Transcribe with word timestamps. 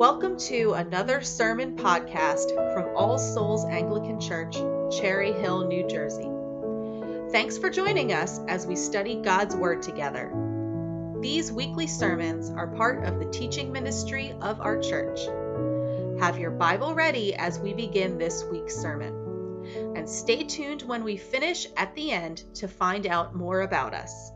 Welcome 0.00 0.38
to 0.38 0.72
another 0.72 1.20
sermon 1.20 1.76
podcast 1.76 2.54
from 2.72 2.96
All 2.96 3.18
Souls 3.18 3.66
Anglican 3.66 4.18
Church, 4.18 4.56
Cherry 4.98 5.30
Hill, 5.30 5.66
New 5.68 5.86
Jersey. 5.86 6.26
Thanks 7.30 7.58
for 7.58 7.68
joining 7.68 8.14
us 8.14 8.40
as 8.48 8.66
we 8.66 8.76
study 8.76 9.16
God's 9.16 9.54
Word 9.54 9.82
together. 9.82 10.32
These 11.20 11.52
weekly 11.52 11.86
sermons 11.86 12.48
are 12.48 12.68
part 12.68 13.04
of 13.04 13.18
the 13.18 13.30
teaching 13.30 13.72
ministry 13.72 14.32
of 14.40 14.62
our 14.62 14.80
church. 14.80 15.20
Have 16.18 16.38
your 16.38 16.52
Bible 16.52 16.94
ready 16.94 17.34
as 17.34 17.58
we 17.58 17.74
begin 17.74 18.16
this 18.16 18.42
week's 18.50 18.76
sermon. 18.76 19.66
And 19.94 20.08
stay 20.08 20.44
tuned 20.44 20.80
when 20.80 21.04
we 21.04 21.18
finish 21.18 21.66
at 21.76 21.94
the 21.94 22.10
end 22.10 22.42
to 22.54 22.68
find 22.68 23.06
out 23.06 23.34
more 23.34 23.60
about 23.60 23.92
us. 23.92 24.32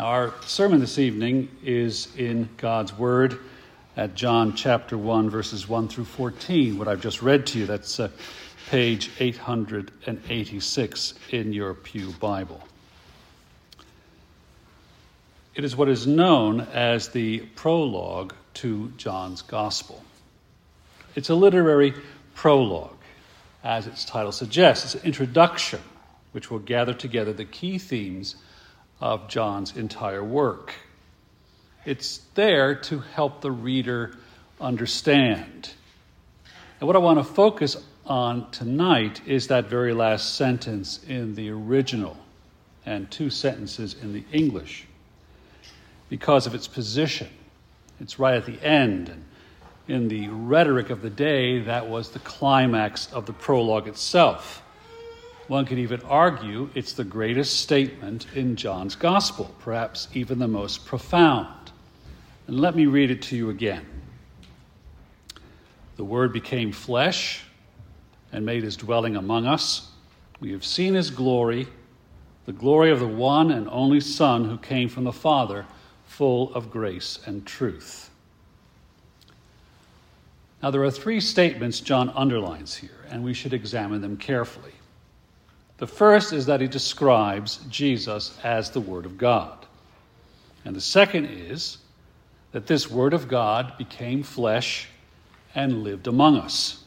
Our 0.00 0.32
sermon 0.46 0.80
this 0.80 0.98
evening 0.98 1.50
is 1.62 2.08
in 2.16 2.48
God's 2.56 2.96
Word 2.96 3.38
at 3.98 4.14
John 4.14 4.54
chapter 4.54 4.96
1, 4.96 5.28
verses 5.28 5.68
1 5.68 5.88
through 5.88 6.06
14. 6.06 6.78
What 6.78 6.88
I've 6.88 7.02
just 7.02 7.20
read 7.20 7.44
to 7.48 7.58
you, 7.58 7.66
that's 7.66 8.00
uh, 8.00 8.08
page 8.70 9.10
886 9.20 11.14
in 11.32 11.52
your 11.52 11.74
Pew 11.74 12.12
Bible. 12.12 12.66
It 15.54 15.66
is 15.66 15.76
what 15.76 15.90
is 15.90 16.06
known 16.06 16.62
as 16.72 17.10
the 17.10 17.40
prologue 17.54 18.32
to 18.54 18.90
John's 18.96 19.42
Gospel. 19.42 20.02
It's 21.14 21.28
a 21.28 21.34
literary 21.34 21.92
prologue, 22.34 22.96
as 23.62 23.86
its 23.86 24.06
title 24.06 24.32
suggests. 24.32 24.94
It's 24.94 24.94
an 24.94 25.06
introduction 25.06 25.80
which 26.32 26.50
will 26.50 26.60
gather 26.60 26.94
together 26.94 27.34
the 27.34 27.44
key 27.44 27.76
themes 27.76 28.36
of 29.00 29.28
John's 29.28 29.76
entire 29.76 30.22
work. 30.22 30.74
It's 31.84 32.18
there 32.34 32.74
to 32.74 32.98
help 32.98 33.40
the 33.40 33.50
reader 33.50 34.16
understand. 34.60 35.70
And 36.78 36.86
what 36.86 36.96
I 36.96 36.98
want 36.98 37.18
to 37.18 37.24
focus 37.24 37.76
on 38.06 38.50
tonight 38.50 39.20
is 39.26 39.46
that 39.48 39.66
very 39.66 39.94
last 39.94 40.34
sentence 40.34 41.00
in 41.08 41.34
the 41.34 41.50
original 41.50 42.16
and 42.84 43.10
two 43.10 43.30
sentences 43.30 43.94
in 44.02 44.12
the 44.12 44.24
English 44.32 44.86
because 46.08 46.46
of 46.46 46.54
its 46.54 46.66
position. 46.66 47.28
It's 48.00 48.18
right 48.18 48.34
at 48.34 48.46
the 48.46 48.62
end. 48.62 49.08
And 49.08 49.24
in 49.88 50.08
the 50.08 50.28
rhetoric 50.28 50.90
of 50.90 51.02
the 51.02 51.10
day, 51.10 51.60
that 51.60 51.88
was 51.88 52.10
the 52.10 52.18
climax 52.20 53.12
of 53.12 53.26
the 53.26 53.32
prologue 53.32 53.88
itself. 53.88 54.62
One 55.50 55.66
could 55.66 55.80
even 55.80 56.00
argue 56.02 56.70
it's 56.76 56.92
the 56.92 57.02
greatest 57.02 57.58
statement 57.58 58.24
in 58.36 58.54
John's 58.54 58.94
Gospel, 58.94 59.52
perhaps 59.58 60.06
even 60.14 60.38
the 60.38 60.46
most 60.46 60.86
profound. 60.86 61.72
And 62.46 62.60
let 62.60 62.76
me 62.76 62.86
read 62.86 63.10
it 63.10 63.20
to 63.22 63.36
you 63.36 63.50
again. 63.50 63.84
The 65.96 66.04
Word 66.04 66.32
became 66.32 66.70
flesh 66.70 67.42
and 68.30 68.46
made 68.46 68.62
his 68.62 68.76
dwelling 68.76 69.16
among 69.16 69.44
us. 69.44 69.90
We 70.38 70.52
have 70.52 70.64
seen 70.64 70.94
his 70.94 71.10
glory, 71.10 71.66
the 72.46 72.52
glory 72.52 72.92
of 72.92 73.00
the 73.00 73.08
one 73.08 73.50
and 73.50 73.68
only 73.70 73.98
Son 73.98 74.44
who 74.44 74.56
came 74.56 74.88
from 74.88 75.02
the 75.02 75.12
Father, 75.12 75.66
full 76.06 76.54
of 76.54 76.70
grace 76.70 77.18
and 77.26 77.44
truth. 77.44 78.08
Now, 80.62 80.70
there 80.70 80.84
are 80.84 80.92
three 80.92 81.18
statements 81.18 81.80
John 81.80 82.08
underlines 82.10 82.76
here, 82.76 83.04
and 83.08 83.24
we 83.24 83.34
should 83.34 83.52
examine 83.52 84.00
them 84.00 84.16
carefully. 84.16 84.74
The 85.80 85.86
first 85.86 86.34
is 86.34 86.44
that 86.44 86.60
he 86.60 86.68
describes 86.68 87.60
Jesus 87.70 88.38
as 88.44 88.70
the 88.70 88.82
Word 88.82 89.06
of 89.06 89.16
God. 89.16 89.64
And 90.66 90.76
the 90.76 90.80
second 90.80 91.24
is 91.24 91.78
that 92.52 92.66
this 92.66 92.90
Word 92.90 93.14
of 93.14 93.28
God 93.28 93.78
became 93.78 94.22
flesh 94.22 94.88
and 95.54 95.82
lived 95.82 96.06
among 96.06 96.36
us. 96.36 96.84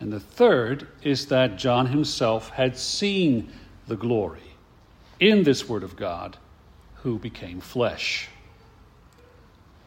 And 0.00 0.10
the 0.10 0.18
third 0.18 0.88
is 1.02 1.26
that 1.26 1.58
John 1.58 1.86
himself 1.86 2.48
had 2.48 2.78
seen 2.78 3.52
the 3.86 3.96
glory 3.96 4.54
in 5.20 5.42
this 5.42 5.68
Word 5.68 5.82
of 5.82 5.94
God 5.94 6.38
who 7.02 7.18
became 7.18 7.60
flesh. 7.60 8.30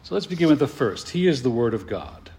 So 0.04 0.14
let's 0.14 0.26
begin 0.26 0.48
with 0.48 0.60
the 0.60 0.68
first. 0.68 1.08
He 1.10 1.26
is 1.26 1.42
the 1.42 1.50
Word 1.50 1.74
of 1.74 1.88
God. 1.88 2.30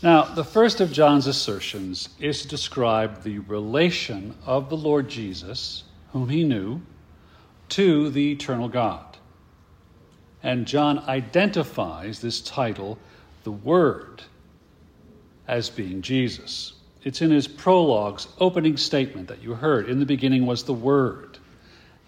Now, 0.00 0.22
the 0.22 0.44
first 0.44 0.80
of 0.80 0.92
John's 0.92 1.26
assertions 1.26 2.08
is 2.20 2.42
to 2.42 2.48
describe 2.48 3.22
the 3.22 3.40
relation 3.40 4.36
of 4.46 4.68
the 4.68 4.76
Lord 4.76 5.08
Jesus, 5.08 5.82
whom 6.12 6.28
he 6.28 6.44
knew, 6.44 6.82
to 7.70 8.08
the 8.10 8.30
eternal 8.30 8.68
God. 8.68 9.16
And 10.40 10.66
John 10.66 11.00
identifies 11.00 12.20
this 12.20 12.40
title, 12.40 12.96
the 13.42 13.50
Word, 13.50 14.22
as 15.48 15.68
being 15.68 16.00
Jesus. 16.00 16.74
It's 17.02 17.20
in 17.20 17.32
his 17.32 17.48
prologue's 17.48 18.28
opening 18.38 18.76
statement 18.76 19.26
that 19.28 19.42
you 19.42 19.54
heard. 19.54 19.88
In 19.88 19.98
the 19.98 20.06
beginning 20.06 20.46
was 20.46 20.62
the 20.62 20.74
Word, 20.74 21.38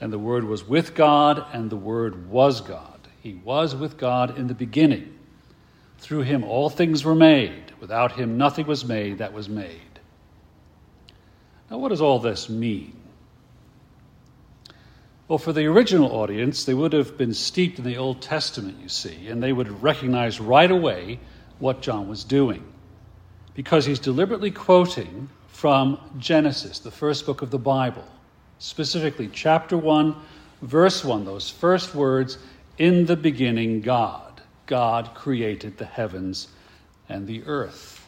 and 0.00 0.12
the 0.12 0.18
Word 0.18 0.44
was 0.44 0.64
with 0.64 0.94
God, 0.94 1.44
and 1.52 1.68
the 1.68 1.76
Word 1.76 2.30
was 2.30 2.60
God. 2.60 3.00
He 3.20 3.34
was 3.34 3.74
with 3.74 3.98
God 3.98 4.38
in 4.38 4.46
the 4.46 4.54
beginning. 4.54 5.16
Through 6.00 6.22
him 6.22 6.44
all 6.44 6.68
things 6.68 7.04
were 7.04 7.14
made 7.14 7.70
Without 7.80 8.12
him, 8.12 8.36
nothing 8.36 8.66
was 8.66 8.84
made 8.84 9.18
that 9.18 9.32
was 9.32 9.48
made. 9.48 9.80
Now, 11.70 11.78
what 11.78 11.88
does 11.88 12.02
all 12.02 12.18
this 12.18 12.48
mean? 12.48 12.94
Well, 15.26 15.38
for 15.38 15.52
the 15.52 15.66
original 15.66 16.12
audience, 16.12 16.64
they 16.64 16.74
would 16.74 16.92
have 16.92 17.16
been 17.16 17.32
steeped 17.32 17.78
in 17.78 17.84
the 17.84 17.96
Old 17.96 18.20
Testament, 18.20 18.78
you 18.82 18.88
see, 18.88 19.28
and 19.28 19.42
they 19.42 19.52
would 19.52 19.82
recognize 19.82 20.40
right 20.40 20.70
away 20.70 21.20
what 21.58 21.80
John 21.80 22.08
was 22.08 22.24
doing. 22.24 22.64
Because 23.54 23.86
he's 23.86 24.00
deliberately 24.00 24.50
quoting 24.50 25.28
from 25.48 25.98
Genesis, 26.18 26.80
the 26.80 26.90
first 26.90 27.24
book 27.24 27.42
of 27.42 27.50
the 27.50 27.58
Bible, 27.58 28.06
specifically 28.58 29.30
chapter 29.32 29.76
1, 29.76 30.14
verse 30.62 31.04
1, 31.04 31.24
those 31.24 31.48
first 31.48 31.94
words, 31.94 32.38
In 32.78 33.06
the 33.06 33.16
beginning, 33.16 33.80
God. 33.80 34.29
God 34.70 35.14
created 35.16 35.76
the 35.76 35.84
heavens 35.84 36.46
and 37.08 37.26
the 37.26 37.42
earth. 37.42 38.06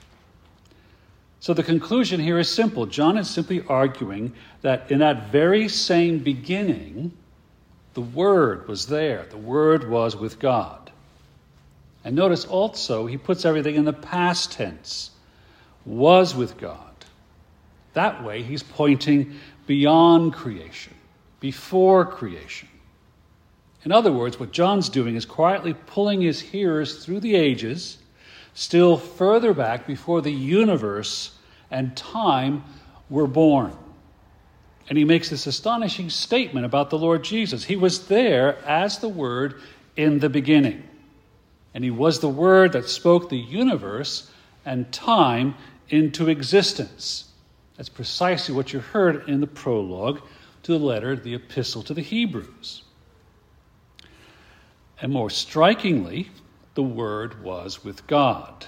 So 1.40 1.52
the 1.52 1.64
conclusion 1.64 2.20
here 2.20 2.38
is 2.38 2.48
simple. 2.48 2.86
John 2.86 3.18
is 3.18 3.28
simply 3.28 3.64
arguing 3.66 4.32
that 4.60 4.88
in 4.92 5.00
that 5.00 5.32
very 5.32 5.68
same 5.68 6.20
beginning, 6.20 7.12
the 7.94 8.00
Word 8.00 8.68
was 8.68 8.86
there, 8.86 9.26
the 9.28 9.36
Word 9.36 9.90
was 9.90 10.14
with 10.14 10.38
God. 10.38 10.92
And 12.04 12.14
notice 12.14 12.44
also, 12.44 13.06
he 13.06 13.16
puts 13.16 13.44
everything 13.44 13.74
in 13.74 13.84
the 13.84 13.92
past 13.92 14.52
tense 14.52 15.10
was 15.84 16.32
with 16.32 16.58
God. 16.58 16.78
That 17.94 18.22
way, 18.22 18.44
he's 18.44 18.62
pointing 18.62 19.34
beyond 19.66 20.32
creation, 20.32 20.94
before 21.40 22.06
creation. 22.06 22.68
In 23.84 23.92
other 23.92 24.12
words, 24.12 24.38
what 24.38 24.52
John's 24.52 24.88
doing 24.88 25.16
is 25.16 25.24
quietly 25.24 25.74
pulling 25.74 26.20
his 26.20 26.40
hearers 26.40 27.04
through 27.04 27.20
the 27.20 27.34
ages 27.34 27.98
still 28.54 28.96
further 28.96 29.54
back 29.54 29.86
before 29.86 30.20
the 30.20 30.32
universe 30.32 31.36
and 31.70 31.96
time 31.96 32.62
were 33.08 33.26
born. 33.26 33.76
And 34.88 34.98
he 34.98 35.04
makes 35.04 35.30
this 35.30 35.46
astonishing 35.46 36.10
statement 36.10 36.66
about 36.66 36.90
the 36.90 36.98
Lord 36.98 37.24
Jesus. 37.24 37.64
He 37.64 37.76
was 37.76 38.08
there 38.08 38.58
as 38.64 38.98
the 38.98 39.08
Word 39.08 39.60
in 39.96 40.18
the 40.18 40.28
beginning. 40.28 40.82
And 41.74 41.82
he 41.82 41.90
was 41.90 42.20
the 42.20 42.28
Word 42.28 42.72
that 42.72 42.88
spoke 42.88 43.30
the 43.30 43.38
universe 43.38 44.30
and 44.64 44.92
time 44.92 45.54
into 45.88 46.28
existence. 46.28 47.24
That's 47.76 47.88
precisely 47.88 48.54
what 48.54 48.72
you 48.72 48.80
heard 48.80 49.28
in 49.28 49.40
the 49.40 49.46
prologue 49.46 50.20
to 50.64 50.72
the 50.72 50.78
letter, 50.78 51.16
the 51.16 51.34
Epistle 51.34 51.82
to 51.84 51.94
the 51.94 52.02
Hebrews. 52.02 52.82
And 55.02 55.12
more 55.12 55.30
strikingly, 55.30 56.30
the 56.74 56.82
Word 56.82 57.42
was 57.42 57.84
with 57.84 58.06
God. 58.06 58.66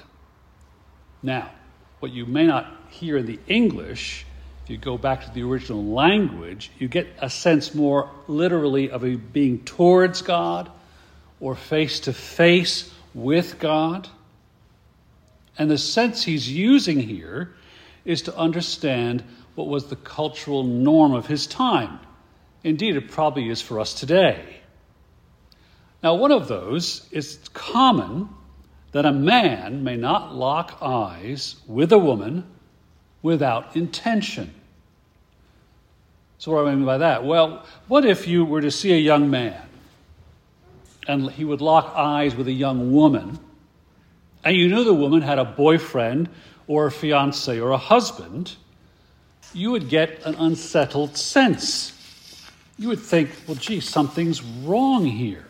Now, 1.22 1.52
what 2.00 2.12
you 2.12 2.26
may 2.26 2.44
not 2.44 2.66
hear 2.90 3.18
in 3.18 3.26
the 3.26 3.38
English, 3.46 4.26
if 4.64 4.70
you 4.70 4.76
go 4.76 4.98
back 4.98 5.24
to 5.24 5.30
the 5.30 5.44
original 5.44 5.84
language, 5.84 6.72
you 6.76 6.88
get 6.88 7.06
a 7.20 7.30
sense 7.30 7.72
more 7.72 8.10
literally 8.26 8.90
of 8.90 9.04
a 9.04 9.14
being 9.14 9.60
towards 9.64 10.22
God 10.22 10.70
or 11.38 11.54
face 11.54 12.00
to 12.00 12.12
face 12.12 12.92
with 13.14 13.60
God. 13.60 14.08
And 15.56 15.70
the 15.70 15.78
sense 15.78 16.24
he's 16.24 16.50
using 16.50 16.98
here 16.98 17.54
is 18.04 18.22
to 18.22 18.36
understand 18.36 19.22
what 19.54 19.68
was 19.68 19.86
the 19.86 19.96
cultural 19.96 20.64
norm 20.64 21.14
of 21.14 21.28
his 21.28 21.46
time. 21.46 22.00
Indeed, 22.64 22.96
it 22.96 23.12
probably 23.12 23.48
is 23.48 23.62
for 23.62 23.78
us 23.78 23.94
today. 23.94 24.62
Now, 26.04 26.12
one 26.16 26.32
of 26.32 26.48
those 26.48 27.08
is 27.12 27.38
common 27.54 28.28
that 28.92 29.06
a 29.06 29.10
man 29.10 29.84
may 29.84 29.96
not 29.96 30.34
lock 30.34 30.76
eyes 30.82 31.56
with 31.66 31.92
a 31.92 31.98
woman 31.98 32.44
without 33.22 33.74
intention. 33.74 34.52
So, 36.36 36.52
what 36.52 36.60
do 36.60 36.68
I 36.68 36.74
mean 36.74 36.84
by 36.84 36.98
that? 36.98 37.24
Well, 37.24 37.64
what 37.88 38.04
if 38.04 38.28
you 38.28 38.44
were 38.44 38.60
to 38.60 38.70
see 38.70 38.92
a 38.92 38.98
young 38.98 39.30
man 39.30 39.62
and 41.08 41.30
he 41.30 41.42
would 41.42 41.62
lock 41.62 41.94
eyes 41.96 42.36
with 42.36 42.48
a 42.48 42.52
young 42.52 42.92
woman, 42.92 43.38
and 44.44 44.54
you 44.54 44.68
knew 44.68 44.84
the 44.84 44.92
woman 44.92 45.22
had 45.22 45.38
a 45.38 45.44
boyfriend 45.46 46.28
or 46.66 46.84
a 46.84 46.90
fiance 46.90 47.58
or 47.58 47.70
a 47.70 47.78
husband? 47.78 48.56
You 49.54 49.70
would 49.70 49.88
get 49.88 50.22
an 50.26 50.34
unsettled 50.34 51.16
sense. 51.16 51.98
You 52.76 52.88
would 52.88 53.00
think, 53.00 53.30
well, 53.48 53.56
gee, 53.56 53.80
something's 53.80 54.42
wrong 54.42 55.06
here. 55.06 55.46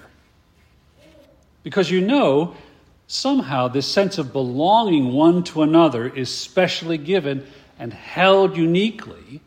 Because 1.65 1.91
you 1.91 2.01
know 2.01 2.55
somehow 3.09 3.67
this 3.67 3.91
sense 3.91 4.19
of 4.19 4.33
belonging 4.33 5.13
one 5.13 5.43
to 5.45 5.63
another 5.63 6.07
is 6.07 6.33
specially 6.33 6.99
given 6.99 7.45
and 7.79 7.93
held 7.93 8.57
uniquely. 8.57 9.41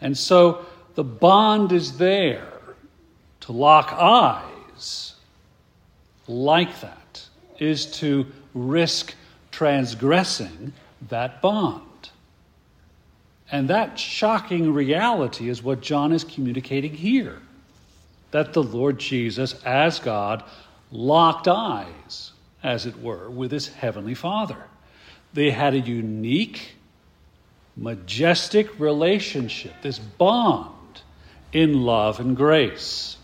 And 0.00 0.16
so 0.16 0.64
the 0.94 1.04
bond 1.04 1.72
is 1.72 1.98
there 1.98 2.52
to 3.40 3.52
lock 3.52 3.92
eyes 3.92 5.14
like 6.26 6.80
that 6.80 7.26
is 7.58 7.86
to 7.98 8.26
risk 8.54 9.14
transgressing 9.50 10.72
that 11.08 11.42
bond. 11.42 11.82
And 13.52 13.68
that 13.68 13.98
shocking 13.98 14.72
reality 14.72 15.48
is 15.48 15.62
what 15.62 15.80
John 15.80 16.12
is 16.12 16.24
communicating 16.24 16.94
here 16.94 17.40
that 18.30 18.52
the 18.52 18.62
Lord 18.64 18.98
Jesus, 18.98 19.54
as 19.62 20.00
God, 20.00 20.42
locked 20.90 21.48
eyes 21.48 22.32
as 22.62 22.86
it 22.86 23.00
were, 23.00 23.28
with 23.28 23.52
his 23.52 23.68
heavenly 23.68 24.14
Father. 24.14 24.64
They 25.34 25.50
had 25.50 25.74
a 25.74 25.80
unique, 25.80 26.76
majestic 27.76 28.80
relationship, 28.80 29.74
this 29.82 29.98
bond 29.98 30.70
in 31.52 31.82
love 31.82 32.20
and 32.20 32.36
grace. 32.36 33.16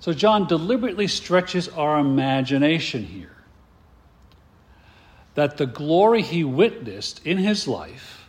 So, 0.00 0.12
John 0.12 0.46
deliberately 0.46 1.08
stretches 1.08 1.68
our 1.68 1.98
imagination 1.98 3.04
here 3.04 3.36
that 5.34 5.56
the 5.58 5.66
glory 5.66 6.22
he 6.22 6.44
witnessed 6.44 7.24
in 7.26 7.38
his 7.38 7.68
life, 7.68 8.26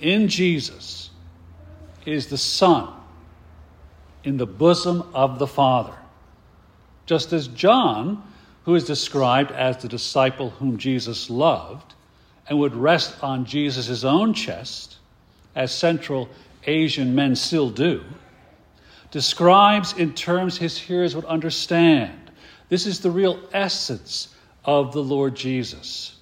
in 0.00 0.28
Jesus, 0.28 1.10
is 2.04 2.26
the 2.26 2.38
Son 2.38 2.92
in 4.22 4.36
the 4.36 4.46
bosom 4.46 5.02
of 5.14 5.38
the 5.38 5.46
Father. 5.46 5.94
Just 7.06 7.32
as 7.32 7.48
John 7.48 8.22
who 8.64 8.74
is 8.74 8.84
described 8.84 9.52
as 9.52 9.78
the 9.78 9.88
disciple 9.88 10.50
whom 10.50 10.78
Jesus 10.78 11.28
loved 11.28 11.94
and 12.48 12.58
would 12.58 12.74
rest 12.74 13.22
on 13.22 13.44
Jesus' 13.44 14.04
own 14.04 14.34
chest, 14.34 14.96
as 15.54 15.72
Central 15.72 16.28
Asian 16.66 17.14
men 17.14 17.36
still 17.36 17.70
do, 17.70 18.02
describes 19.10 19.92
in 19.92 20.14
terms 20.14 20.56
his 20.56 20.76
hearers 20.76 21.14
would 21.14 21.24
understand. 21.26 22.30
This 22.68 22.86
is 22.86 23.00
the 23.00 23.10
real 23.10 23.38
essence 23.52 24.34
of 24.64 24.92
the 24.92 25.02
Lord 25.02 25.36
Jesus. 25.36 26.16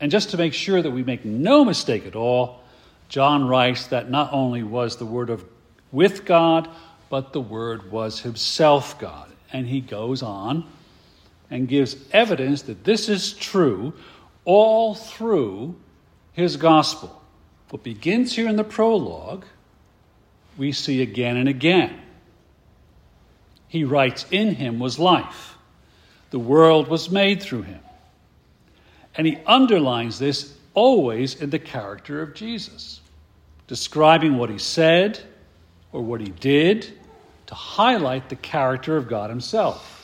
And 0.00 0.10
just 0.10 0.30
to 0.30 0.38
make 0.38 0.54
sure 0.54 0.80
that 0.80 0.90
we 0.90 1.02
make 1.02 1.24
no 1.24 1.64
mistake 1.64 2.06
at 2.06 2.16
all, 2.16 2.60
John 3.08 3.46
writes 3.46 3.88
that 3.88 4.10
not 4.10 4.32
only 4.32 4.62
was 4.62 4.96
the 4.96 5.06
Word 5.06 5.28
of 5.28 5.44
with 5.92 6.24
God, 6.24 6.68
but 7.10 7.32
the 7.32 7.40
Word 7.40 7.90
was 7.90 8.20
Himself 8.20 8.98
God. 8.98 9.29
And 9.52 9.66
he 9.66 9.80
goes 9.80 10.22
on 10.22 10.64
and 11.50 11.68
gives 11.68 11.96
evidence 12.12 12.62
that 12.62 12.84
this 12.84 13.08
is 13.08 13.32
true 13.32 13.92
all 14.44 14.94
through 14.94 15.74
his 16.32 16.56
gospel. 16.56 17.20
What 17.70 17.82
begins 17.82 18.34
here 18.34 18.48
in 18.48 18.56
the 18.56 18.64
prologue, 18.64 19.44
we 20.56 20.72
see 20.72 21.02
again 21.02 21.36
and 21.36 21.48
again. 21.48 22.00
He 23.68 23.84
writes, 23.84 24.26
In 24.30 24.54
him 24.54 24.78
was 24.78 24.98
life, 24.98 25.56
the 26.30 26.38
world 26.38 26.88
was 26.88 27.10
made 27.10 27.42
through 27.42 27.62
him. 27.62 27.80
And 29.14 29.26
he 29.26 29.38
underlines 29.46 30.18
this 30.18 30.56
always 30.74 31.40
in 31.40 31.50
the 31.50 31.58
character 31.58 32.22
of 32.22 32.34
Jesus, 32.34 33.00
describing 33.66 34.36
what 34.36 34.50
he 34.50 34.58
said 34.58 35.20
or 35.92 36.02
what 36.02 36.20
he 36.20 36.28
did 36.28 36.92
to 37.50 37.56
highlight 37.56 38.28
the 38.28 38.36
character 38.36 38.96
of 38.96 39.08
God 39.08 39.28
himself 39.28 39.96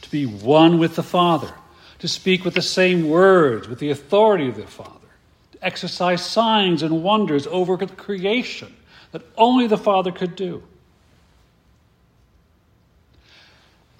to 0.00 0.08
be 0.12 0.26
one 0.26 0.78
with 0.78 0.94
the 0.94 1.02
Father, 1.02 1.52
to 1.98 2.06
speak 2.06 2.44
with 2.44 2.54
the 2.54 2.62
same 2.62 3.08
words, 3.08 3.66
with 3.66 3.80
the 3.80 3.90
authority 3.90 4.48
of 4.48 4.54
the 4.54 4.64
Father, 4.64 5.08
to 5.50 5.64
exercise 5.66 6.24
signs 6.24 6.84
and 6.84 7.02
wonders 7.02 7.48
over 7.48 7.76
the 7.76 7.88
creation 7.88 8.72
that 9.10 9.22
only 9.36 9.66
the 9.66 9.76
Father 9.76 10.12
could 10.12 10.36
do. 10.36 10.62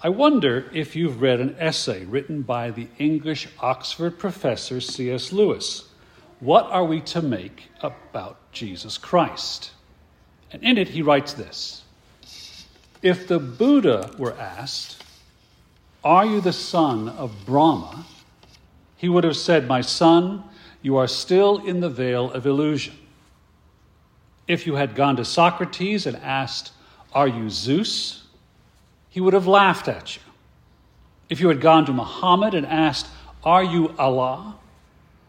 I 0.01 0.07
wonder 0.07 0.71
if 0.73 0.95
you've 0.95 1.21
read 1.21 1.41
an 1.41 1.57
essay 1.59 2.05
written 2.05 2.43
by 2.43 2.71
the 2.71 2.87
English 2.97 3.49
Oxford 3.59 4.17
professor 4.17 4.79
C.S. 4.79 5.33
Lewis. 5.33 5.89
What 6.39 6.63
are 6.67 6.85
we 6.85 7.01
to 7.01 7.21
make 7.21 7.63
about 7.81 8.37
Jesus 8.53 8.97
Christ? 8.97 9.71
And 10.49 10.63
in 10.63 10.77
it, 10.77 10.87
he 10.87 11.01
writes 11.01 11.33
this 11.33 11.83
If 13.01 13.27
the 13.27 13.39
Buddha 13.39 14.11
were 14.17 14.37
asked, 14.37 15.03
are 16.03 16.25
you 16.25 16.41
the 16.41 16.53
son 16.53 17.09
of 17.09 17.45
Brahma? 17.45 18.05
He 18.95 19.09
would 19.09 19.23
have 19.23 19.37
said, 19.37 19.67
My 19.67 19.81
son, 19.81 20.43
you 20.81 20.97
are 20.97 21.07
still 21.07 21.65
in 21.65 21.79
the 21.79 21.89
veil 21.89 22.31
of 22.31 22.45
illusion. 22.45 22.97
If 24.47 24.65
you 24.65 24.75
had 24.75 24.95
gone 24.95 25.15
to 25.17 25.25
Socrates 25.25 26.05
and 26.05 26.17
asked, 26.17 26.71
Are 27.13 27.27
you 27.27 27.49
Zeus? 27.49 28.23
He 29.09 29.21
would 29.21 29.33
have 29.33 29.47
laughed 29.47 29.87
at 29.87 30.15
you. 30.15 30.21
If 31.29 31.39
you 31.39 31.47
had 31.47 31.61
gone 31.61 31.85
to 31.85 31.93
Muhammad 31.93 32.53
and 32.53 32.65
asked, 32.65 33.07
Are 33.43 33.63
you 33.63 33.93
Allah? 33.97 34.55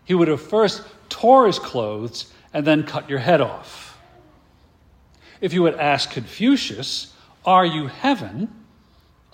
He 0.04 0.14
would 0.14 0.28
have 0.28 0.40
first 0.40 0.82
tore 1.08 1.46
his 1.46 1.58
clothes 1.58 2.32
and 2.52 2.66
then 2.66 2.84
cut 2.84 3.08
your 3.08 3.18
head 3.18 3.40
off. 3.40 3.98
If 5.40 5.52
you 5.52 5.64
had 5.64 5.74
asked 5.76 6.10
Confucius, 6.10 7.12
Are 7.44 7.64
you 7.64 7.86
heaven? 7.86 8.54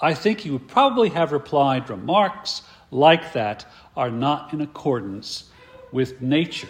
I 0.00 0.14
think 0.14 0.40
he 0.40 0.50
would 0.50 0.68
probably 0.68 1.08
have 1.10 1.32
replied, 1.32 1.90
Remarks 1.90 2.62
like 2.90 3.32
that 3.32 3.66
are 3.96 4.10
not 4.10 4.52
in 4.52 4.60
accordance 4.60 5.50
with 5.90 6.20
nature 6.20 6.68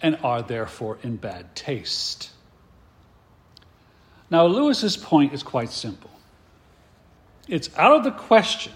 and 0.00 0.18
are 0.22 0.42
therefore 0.42 0.98
in 1.02 1.16
bad 1.16 1.54
taste. 1.54 2.30
Now, 4.30 4.46
Lewis's 4.46 4.96
point 4.96 5.34
is 5.34 5.42
quite 5.42 5.70
simple. 5.70 6.10
It's 7.48 7.70
out 7.76 7.96
of 7.96 8.04
the 8.04 8.12
question 8.12 8.72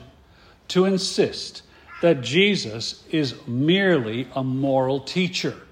to 0.68 0.84
insist 0.84 1.62
that 2.02 2.20
Jesus 2.20 3.04
is 3.10 3.34
merely 3.46 4.28
a 4.34 4.44
moral 4.44 5.00
teacher. 5.00 5.65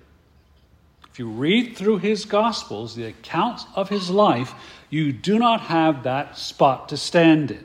If 1.15 1.21
you 1.21 1.29
read 1.29 1.77
through 1.77 1.99
his 1.99 2.25
Gospels, 2.25 2.97
the 2.97 3.05
accounts 3.05 3.67
of 3.77 3.89
his 3.89 4.11
life, 4.11 4.53
you 4.91 5.13
do 5.13 5.39
not 5.39 5.61
have 5.61 6.03
that 6.03 6.37
spot 6.37 6.89
to 6.89 6.97
stand 6.97 7.53
in 7.53 7.65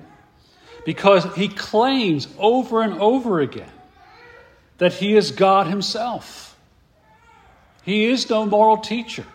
because 0.86 1.26
he 1.34 1.48
claims 1.48 2.28
over 2.38 2.84
and 2.84 3.02
over 3.02 3.40
again 3.40 3.72
that 4.78 4.94
he 4.94 5.16
is 5.16 5.32
God 5.32 5.66
himself. 5.66 6.60
He 7.82 8.06
is 8.06 8.30
no 8.30 8.46
moral 8.46 8.78
teacher. 8.78 9.26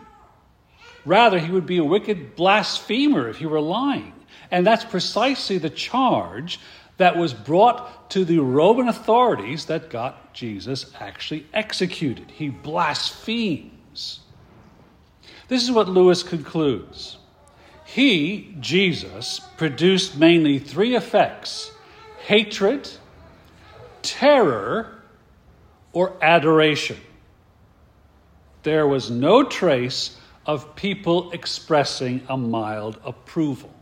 Rather, 1.04 1.40
he 1.40 1.50
would 1.50 1.66
be 1.66 1.78
a 1.78 1.84
wicked 1.84 2.36
blasphemer 2.36 3.28
if 3.28 3.38
he 3.38 3.46
were 3.46 3.60
lying. 3.60 4.12
And 4.48 4.64
that's 4.64 4.84
precisely 4.84 5.58
the 5.58 5.70
charge 5.70 6.60
that 6.98 7.16
was 7.16 7.34
brought 7.34 8.10
to 8.10 8.24
the 8.24 8.38
Roman 8.38 8.86
authorities 8.86 9.64
that 9.64 9.90
got 9.90 10.32
Jesus 10.34 10.92
actually 11.00 11.48
executed. 11.52 12.30
He 12.30 12.50
blasphemes. 13.94 14.20
This 15.48 15.62
is 15.62 15.70
what 15.70 15.88
Lewis 15.88 16.22
concludes. 16.22 17.18
He, 17.84 18.56
Jesus, 18.60 19.40
produced 19.56 20.18
mainly 20.18 20.58
three 20.58 20.96
effects 20.96 21.70
hatred, 22.26 22.88
terror, 24.00 25.02
or 25.92 26.16
adoration. 26.22 26.96
There 28.62 28.86
was 28.86 29.10
no 29.10 29.42
trace 29.44 30.18
of 30.46 30.74
people 30.74 31.32
expressing 31.32 32.22
a 32.28 32.36
mild 32.36 32.98
approval. 33.04 33.73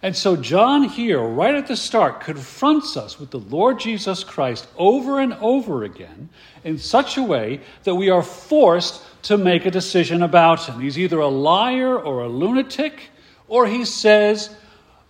And 0.00 0.16
so, 0.16 0.36
John 0.36 0.84
here, 0.84 1.20
right 1.20 1.56
at 1.56 1.66
the 1.66 1.76
start, 1.76 2.20
confronts 2.20 2.96
us 2.96 3.18
with 3.18 3.30
the 3.30 3.40
Lord 3.40 3.80
Jesus 3.80 4.22
Christ 4.22 4.68
over 4.76 5.18
and 5.18 5.34
over 5.34 5.82
again 5.82 6.28
in 6.62 6.78
such 6.78 7.16
a 7.16 7.22
way 7.22 7.60
that 7.82 7.96
we 7.96 8.08
are 8.08 8.22
forced 8.22 9.02
to 9.22 9.36
make 9.36 9.66
a 9.66 9.72
decision 9.72 10.22
about 10.22 10.64
him. 10.66 10.80
He's 10.80 10.98
either 10.98 11.18
a 11.18 11.28
liar 11.28 11.98
or 11.98 12.22
a 12.22 12.28
lunatic, 12.28 13.10
or 13.48 13.66
he 13.66 13.84
says 13.84 14.54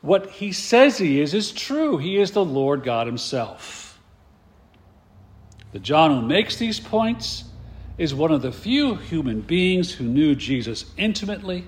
what 0.00 0.30
he 0.30 0.52
says 0.52 0.96
he 0.96 1.20
is 1.20 1.34
is 1.34 1.52
true. 1.52 1.98
He 1.98 2.16
is 2.16 2.30
the 2.30 2.44
Lord 2.44 2.82
God 2.82 3.06
himself. 3.06 4.00
The 5.72 5.80
John 5.80 6.14
who 6.14 6.26
makes 6.26 6.56
these 6.56 6.80
points 6.80 7.44
is 7.98 8.14
one 8.14 8.32
of 8.32 8.40
the 8.40 8.52
few 8.52 8.94
human 8.94 9.42
beings 9.42 9.92
who 9.92 10.04
knew 10.04 10.34
Jesus 10.34 10.86
intimately, 10.96 11.66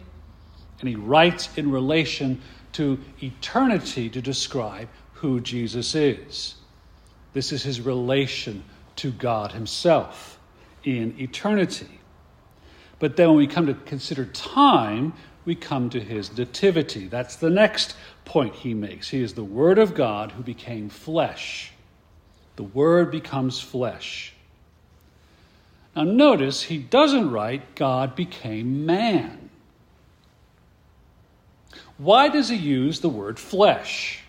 and 0.79 0.89
he 0.89 0.95
writes 0.95 1.51
in 1.59 1.71
relation 1.71 2.41
to 2.73 2.99
eternity 3.23 4.09
to 4.11 4.21
describe 4.21 4.89
who 5.15 5.41
Jesus 5.41 5.95
is. 5.95 6.55
This 7.33 7.53
is 7.53 7.63
his 7.63 7.81
relation 7.81 8.65
to 8.97 9.11
God 9.11 9.53
himself 9.53 10.39
in 10.85 11.15
eternity. 11.19 12.01
But 12.99 13.17
then 13.17 13.29
when 13.29 13.39
we 13.39 13.47
come 13.47 13.67
to 13.67 13.75
consider 13.75 14.27
time, 14.27 15.15
we 15.45 15.55
come 15.55 15.91
to 15.91 16.01
his 16.01 16.37
nativity. 16.37 17.09
That's 17.09 17.37
the 17.37 17.51
next 17.51 17.97
point 18.25 18.55
he 18.55 18.75
makes. 18.75 19.09
He 19.09 19.23
is 19.23 19.35
the 19.35 19.45
Word 19.45 19.79
of 19.79 19.95
God 19.95 20.33
who 20.33 20.43
became 20.43 20.89
flesh. 20.89 21.73
The 22.57 22.63
Word 22.63 23.11
becomes 23.11 23.59
flesh. 23.59 24.35
Now, 25.97 26.05
notice 26.05 26.63
he 26.63 26.79
doesn't 26.79 27.31
write 27.31 27.75
God 27.75 28.15
became 28.15 28.87
man. 28.87 29.40
Why 32.01 32.31
does 32.31 32.49
he 32.49 32.57
use 32.57 33.01
the 33.01 33.11
word 33.11 33.39
flesh? 33.39 34.21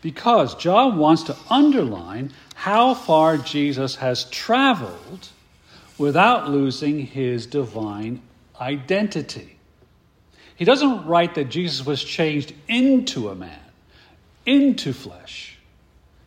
Because 0.00 0.54
John 0.54 0.96
wants 0.96 1.24
to 1.24 1.36
underline 1.50 2.32
how 2.54 2.94
far 2.94 3.36
Jesus 3.36 3.96
has 3.96 4.24
traveled 4.24 5.28
without 5.98 6.48
losing 6.48 7.00
his 7.00 7.46
divine 7.46 8.22
identity. 8.58 9.58
He 10.56 10.64
doesn't 10.64 11.04
write 11.06 11.34
that 11.34 11.50
Jesus 11.50 11.84
was 11.84 12.02
changed 12.02 12.54
into 12.66 13.28
a 13.28 13.34
man, 13.34 13.60
into 14.46 14.94
flesh. 14.94 15.58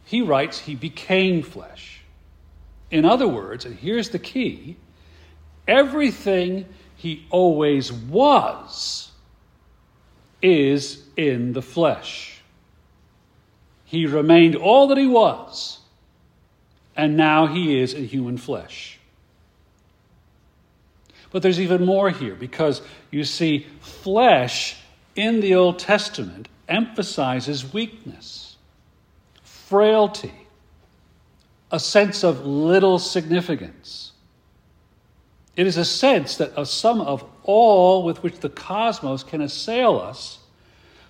He 0.06 0.22
writes 0.22 0.60
he 0.60 0.76
became 0.76 1.42
flesh. 1.42 2.02
In 2.92 3.06
other 3.06 3.28
words, 3.28 3.66
and 3.66 3.76
here's 3.76 4.10
the 4.10 4.20
key 4.20 4.76
everything 5.68 6.68
he 6.96 7.26
always 7.32 7.92
was 7.92 9.10
is 10.44 11.02
in 11.18 11.54
the 11.54 11.62
flesh. 11.62 12.42
He 13.86 14.06
remained 14.06 14.56
all 14.56 14.88
that 14.88 14.98
he 14.98 15.08
was, 15.08 15.80
and 16.96 17.18
now 17.18 17.48
he 17.48 17.80
is 17.80 17.94
in 17.94 18.06
human 18.06 18.38
flesh. 18.38 19.00
But 21.32 21.42
there's 21.42 21.60
even 21.60 21.86
more 21.86 22.12
here 22.12 22.36
because 22.36 22.82
you 23.10 23.24
see, 23.24 23.66
flesh 23.82 24.78
in 25.16 25.40
the 25.40 25.56
Old 25.56 25.80
Testament 25.80 26.48
emphasizes 26.68 27.74
weakness, 27.74 28.58
frailty, 29.44 30.34
a 31.72 31.80
sense 31.80 32.24
of 32.24 32.46
little 32.46 33.00
significance. 33.00 34.13
It 35.56 35.68
is 35.68 35.78
a 35.78 35.86
sense 35.86 36.38
that 36.38 36.52
a 36.58 36.66
sum 36.66 37.02
of 37.02 37.24
all 37.44 38.04
with 38.04 38.24
which 38.24 38.40
the 38.40 38.50
cosmos 38.50 39.24
can 39.24 39.42
assail 39.42 40.00
us 40.00 40.40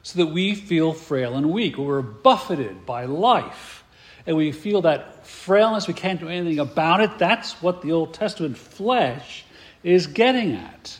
so 0.01 0.19
that 0.19 0.33
we 0.33 0.53
feel 0.53 0.93
frail 0.93 1.35
and 1.35 1.51
weak. 1.51 1.77
We're 1.77 2.01
buffeted 2.01 2.85
by 2.85 3.05
life 3.05 3.83
and 4.25 4.38
we 4.38 4.51
feel 4.51 4.81
that 4.81 5.25
frailness, 5.25 5.88
we 5.88 5.93
can't 5.93 6.19
do 6.19 6.29
anything 6.29 6.59
about 6.59 7.01
it. 7.01 7.17
That's 7.17 7.62
what 7.62 7.81
the 7.81 7.91
Old 7.91 8.13
Testament 8.13 8.57
flesh 8.57 9.45
is 9.83 10.07
getting 10.07 10.55
at. 10.55 11.00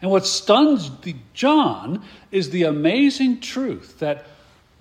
And 0.00 0.10
what 0.10 0.26
stuns 0.26 0.90
John 1.34 2.04
is 2.32 2.50
the 2.50 2.64
amazing 2.64 3.40
truth 3.40 4.00
that 4.00 4.26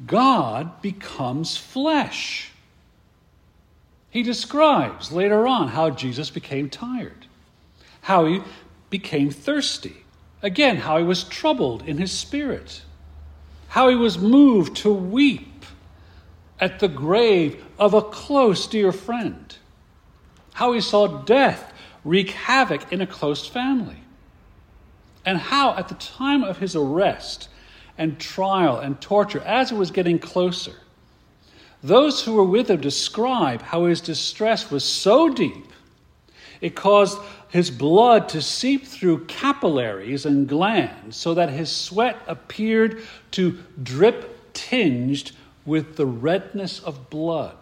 God 0.05 0.81
becomes 0.81 1.57
flesh. 1.57 2.50
He 4.11 4.23
describes 4.23 5.11
later 5.11 5.47
on 5.47 5.69
how 5.69 5.89
Jesus 5.89 6.29
became 6.29 6.69
tired, 6.69 7.25
how 8.01 8.25
he 8.25 8.41
became 8.89 9.31
thirsty, 9.31 10.03
again, 10.43 10.75
how 10.75 10.97
he 10.97 11.03
was 11.03 11.23
troubled 11.23 11.87
in 11.87 11.97
his 11.97 12.11
spirit, 12.11 12.81
how 13.69 13.87
he 13.87 13.95
was 13.95 14.17
moved 14.19 14.75
to 14.77 14.93
weep 14.93 15.65
at 16.59 16.79
the 16.79 16.89
grave 16.89 17.63
of 17.79 17.93
a 17.93 18.01
close 18.01 18.67
dear 18.67 18.91
friend, 18.91 19.55
how 20.53 20.73
he 20.73 20.81
saw 20.81 21.07
death 21.07 21.73
wreak 22.03 22.31
havoc 22.31 22.91
in 22.91 22.99
a 22.99 23.07
close 23.07 23.47
family, 23.47 24.03
and 25.25 25.37
how 25.37 25.73
at 25.75 25.87
the 25.87 25.95
time 25.95 26.43
of 26.43 26.57
his 26.57 26.75
arrest 26.75 27.47
and 27.97 28.19
trial 28.19 28.77
and 28.77 28.99
torture, 28.99 29.41
as 29.45 29.71
it 29.71 29.75
was 29.75 29.89
getting 29.89 30.19
closer, 30.19 30.75
those 31.83 32.23
who 32.23 32.33
were 32.33 32.43
with 32.43 32.69
him 32.69 32.79
describe 32.79 33.61
how 33.61 33.85
his 33.85 34.01
distress 34.01 34.69
was 34.69 34.83
so 34.83 35.29
deep, 35.29 35.67
it 36.61 36.75
caused 36.75 37.17
his 37.49 37.71
blood 37.71 38.29
to 38.29 38.41
seep 38.41 38.85
through 38.85 39.25
capillaries 39.25 40.25
and 40.25 40.47
glands 40.47 41.17
so 41.17 41.33
that 41.33 41.49
his 41.49 41.71
sweat 41.71 42.17
appeared 42.27 43.01
to 43.31 43.57
drip 43.81 44.53
tinged 44.53 45.31
with 45.65 45.95
the 45.95 46.05
redness 46.05 46.79
of 46.79 47.09
blood. 47.09 47.55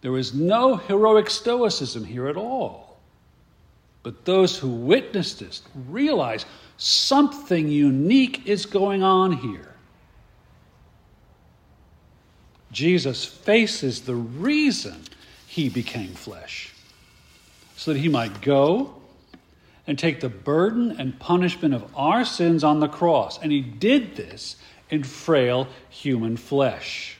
There 0.00 0.16
is 0.16 0.34
no 0.34 0.76
heroic 0.76 1.30
stoicism 1.30 2.04
here 2.04 2.28
at 2.28 2.36
all. 2.36 2.98
But 4.02 4.26
those 4.26 4.58
who 4.58 4.68
witnessed 4.68 5.40
this 5.40 5.62
realize 5.88 6.44
something 6.76 7.68
unique 7.68 8.46
is 8.46 8.66
going 8.66 9.02
on 9.02 9.32
here. 9.32 9.73
Jesus 12.74 13.24
faces 13.24 14.02
the 14.02 14.14
reason 14.14 15.00
he 15.46 15.68
became 15.68 16.12
flesh 16.12 16.74
so 17.76 17.92
that 17.92 18.00
he 18.00 18.08
might 18.08 18.42
go 18.42 18.94
and 19.86 19.98
take 19.98 20.20
the 20.20 20.28
burden 20.28 20.96
and 20.98 21.18
punishment 21.18 21.74
of 21.74 21.84
our 21.94 22.24
sins 22.24 22.64
on 22.64 22.80
the 22.80 22.88
cross. 22.88 23.38
And 23.38 23.52
he 23.52 23.60
did 23.60 24.16
this 24.16 24.56
in 24.90 25.04
frail 25.04 25.68
human 25.88 26.36
flesh. 26.36 27.18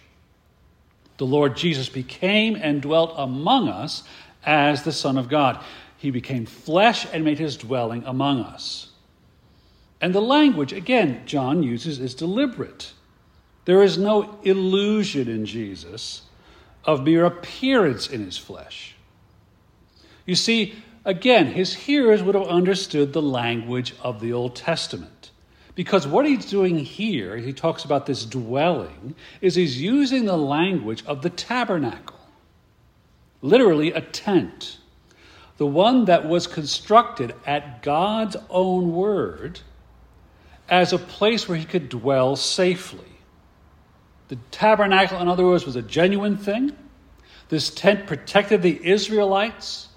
The 1.18 1.26
Lord 1.26 1.56
Jesus 1.56 1.88
became 1.88 2.56
and 2.56 2.82
dwelt 2.82 3.14
among 3.16 3.68
us 3.68 4.02
as 4.44 4.82
the 4.82 4.92
Son 4.92 5.16
of 5.16 5.28
God. 5.28 5.62
He 5.96 6.10
became 6.10 6.46
flesh 6.46 7.06
and 7.12 7.24
made 7.24 7.38
his 7.38 7.56
dwelling 7.56 8.02
among 8.04 8.40
us. 8.40 8.90
And 10.00 10.14
the 10.14 10.20
language, 10.20 10.72
again, 10.72 11.22
John 11.24 11.62
uses 11.62 12.00
is 12.00 12.14
deliberate. 12.14 12.92
There 13.64 13.82
is 13.82 13.96
no 13.96 14.38
illusion 14.42 15.28
in 15.28 15.46
Jesus 15.46 16.22
of 16.84 17.04
mere 17.04 17.24
appearance 17.24 18.08
in 18.08 18.24
his 18.24 18.36
flesh. 18.36 18.94
You 20.26 20.34
see, 20.34 20.74
again, 21.04 21.46
his 21.46 21.74
hearers 21.74 22.22
would 22.22 22.34
have 22.34 22.46
understood 22.46 23.12
the 23.12 23.22
language 23.22 23.94
of 24.02 24.20
the 24.20 24.32
Old 24.32 24.54
Testament. 24.54 25.30
Because 25.74 26.06
what 26.06 26.26
he's 26.26 26.46
doing 26.46 26.78
here, 26.78 27.36
he 27.36 27.52
talks 27.52 27.84
about 27.84 28.06
this 28.06 28.24
dwelling, 28.24 29.14
is 29.40 29.54
he's 29.54 29.80
using 29.80 30.24
the 30.24 30.36
language 30.36 31.04
of 31.06 31.22
the 31.22 31.30
tabernacle, 31.30 32.20
literally 33.42 33.92
a 33.92 34.00
tent, 34.00 34.78
the 35.56 35.66
one 35.66 36.04
that 36.04 36.28
was 36.28 36.46
constructed 36.46 37.34
at 37.44 37.82
God's 37.82 38.36
own 38.50 38.92
word 38.92 39.60
as 40.68 40.92
a 40.92 40.98
place 40.98 41.48
where 41.48 41.58
he 41.58 41.64
could 41.64 41.88
dwell 41.88 42.36
safely. 42.36 43.13
The 44.28 44.36
tabernacle, 44.50 45.20
in 45.20 45.28
other 45.28 45.44
words, 45.44 45.66
was 45.66 45.76
a 45.76 45.82
genuine 45.82 46.36
thing. 46.36 46.72
This 47.48 47.70
tent 47.70 48.06
protected 48.06 48.62
the 48.62 48.84
Israelites 48.84 49.88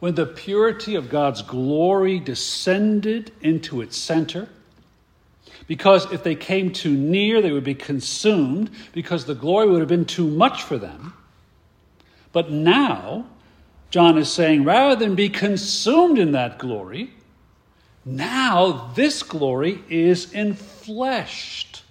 when 0.00 0.14
the 0.14 0.26
purity 0.26 0.94
of 0.94 1.10
God's 1.10 1.42
glory 1.42 2.18
descended 2.18 3.32
into 3.40 3.80
its 3.80 3.96
center. 3.96 4.48
Because 5.66 6.10
if 6.12 6.22
they 6.22 6.34
came 6.34 6.72
too 6.72 6.92
near, 6.92 7.42
they 7.42 7.52
would 7.52 7.64
be 7.64 7.74
consumed 7.74 8.70
because 8.92 9.24
the 9.24 9.34
glory 9.34 9.68
would 9.68 9.80
have 9.80 9.88
been 9.88 10.04
too 10.04 10.26
much 10.26 10.62
for 10.62 10.78
them. 10.78 11.14
But 12.32 12.50
now, 12.50 13.26
John 13.90 14.18
is 14.18 14.30
saying, 14.30 14.64
rather 14.64 14.96
than 14.96 15.14
be 15.14 15.28
consumed 15.28 16.18
in 16.18 16.32
that 16.32 16.58
glory, 16.58 17.12
now 18.04 18.92
this 18.94 19.22
glory 19.22 19.82
is 19.88 20.26
enfleshed. 20.26 21.82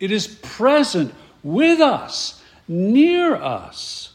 It 0.00 0.10
is 0.10 0.26
present 0.26 1.14
with 1.44 1.80
us, 1.80 2.42
near 2.66 3.34
us. 3.36 4.14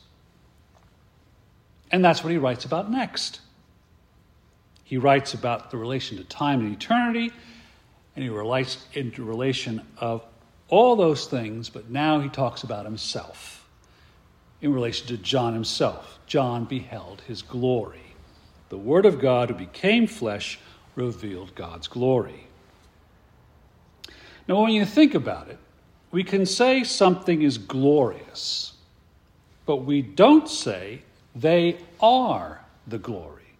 And 1.91 2.03
that's 2.03 2.23
what 2.23 2.31
he 2.31 2.37
writes 2.37 2.65
about 2.65 2.91
next. 2.91 3.39
He 4.83 4.97
writes 4.97 5.33
about 5.33 5.71
the 5.71 5.77
relation 5.77 6.17
to 6.17 6.23
time 6.23 6.59
and 6.59 6.73
eternity, 6.73 7.31
and 8.15 8.23
he 8.23 8.29
relates 8.29 8.85
into 8.93 9.23
relation 9.23 9.81
of 9.97 10.23
all 10.67 10.95
those 10.95 11.27
things, 11.27 11.69
but 11.69 11.89
now 11.89 12.19
he 12.19 12.29
talks 12.29 12.63
about 12.63 12.85
himself 12.85 13.67
in 14.61 14.73
relation 14.73 15.07
to 15.07 15.17
John 15.17 15.53
himself. 15.53 16.19
John 16.25 16.65
beheld 16.65 17.21
his 17.27 17.41
glory. 17.41 18.15
The 18.69 18.77
Word 18.77 19.05
of 19.05 19.19
God 19.19 19.49
who 19.49 19.55
became 19.55 20.07
flesh 20.07 20.59
revealed 20.95 21.53
God's 21.55 21.87
glory. 21.87 22.47
Now, 24.47 24.61
when 24.61 24.71
you 24.71 24.85
think 24.85 25.13
about 25.13 25.49
it, 25.49 25.59
we 26.15 26.23
can 26.23 26.45
say 26.45 26.81
something 26.81 27.41
is 27.41 27.57
glorious, 27.57 28.71
but 29.65 29.83
we 29.83 30.01
don't 30.01 30.47
say 30.47 31.01
They 31.35 31.77
are 31.99 32.63
the 32.87 32.97
glory. 32.97 33.51